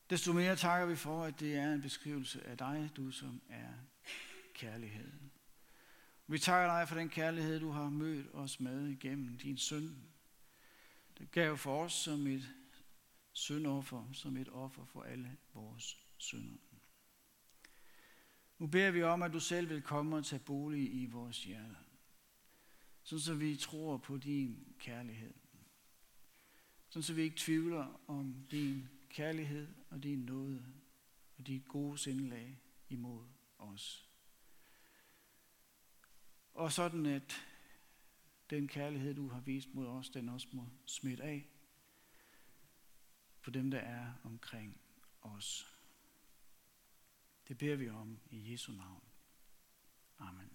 Desto 0.10 0.34
mere 0.34 0.56
takker 0.56 0.88
vi 0.88 0.96
for, 0.96 1.24
at 1.24 1.40
det 1.40 1.56
er 1.56 1.74
en 1.74 1.82
beskrivelse 1.82 2.44
af 2.48 2.58
dig, 2.58 2.90
du 2.96 3.12
som 3.12 3.42
er 3.50 3.74
kærligheden. 4.54 5.32
Vi 6.28 6.40
takker 6.40 6.78
dig 6.78 6.88
for 6.88 6.96
den 6.96 7.10
kærlighed, 7.10 7.60
du 7.60 7.70
har 7.70 7.90
mødt 7.90 8.28
os 8.34 8.60
med 8.60 8.88
igennem 8.88 9.38
din 9.38 9.58
søn. 9.58 9.98
Det 11.18 11.32
gav 11.32 11.58
for 11.58 11.84
os 11.84 11.94
som 11.94 12.28
et 12.28 12.54
syndoffer, 13.32 14.10
som 14.14 14.38
et 14.38 14.50
offer 14.50 14.86
for 14.86 15.04
alle 15.04 15.38
vores 15.54 16.00
synder. 16.18 16.58
Nu 18.58 18.68
beder 18.68 18.92
vi 18.92 19.04
om, 19.04 19.22
at 19.22 19.34
du 19.34 19.40
selv 19.40 19.70
vil 19.70 19.82
komme 19.82 20.16
og 20.16 20.26
tage 20.26 20.40
bolig 20.40 21.02
i 21.02 21.06
vores 21.06 21.44
hjerter. 21.44 21.76
Sådan 23.04 23.22
så 23.22 23.34
vi 23.34 23.56
tror 23.56 23.98
på 23.98 24.18
din 24.18 24.74
kærlighed. 24.80 25.34
Sådan 26.90 27.04
så 27.04 27.14
vi 27.14 27.22
ikke 27.22 27.38
tvivler 27.38 28.02
om 28.08 28.46
din 28.52 28.90
kærlighed 29.10 29.68
og 29.90 30.04
din 30.04 30.20
nåde 30.20 30.66
og 31.38 31.48
dit 31.48 31.68
gode 31.68 31.98
sindlag 31.98 32.60
imod 32.90 33.26
os. 33.58 34.03
Og 36.54 36.72
sådan 36.72 37.06
at 37.06 37.46
den 38.50 38.68
kærlighed, 38.68 39.14
du 39.14 39.28
har 39.28 39.40
vist 39.40 39.74
mod 39.74 39.88
os, 39.88 40.10
den 40.10 40.30
også 40.30 40.48
må 40.52 40.68
smitte 40.86 41.24
af 41.24 41.50
på 43.42 43.52
dem, 43.52 43.72
der 43.72 43.80
er 43.80 44.14
omkring 44.24 44.82
os. 45.22 45.78
Det 47.48 47.58
beder 47.58 47.76
vi 47.76 47.90
om 47.90 48.20
i 48.30 48.52
Jesu 48.52 48.72
navn. 48.72 49.04
Amen. 50.20 50.53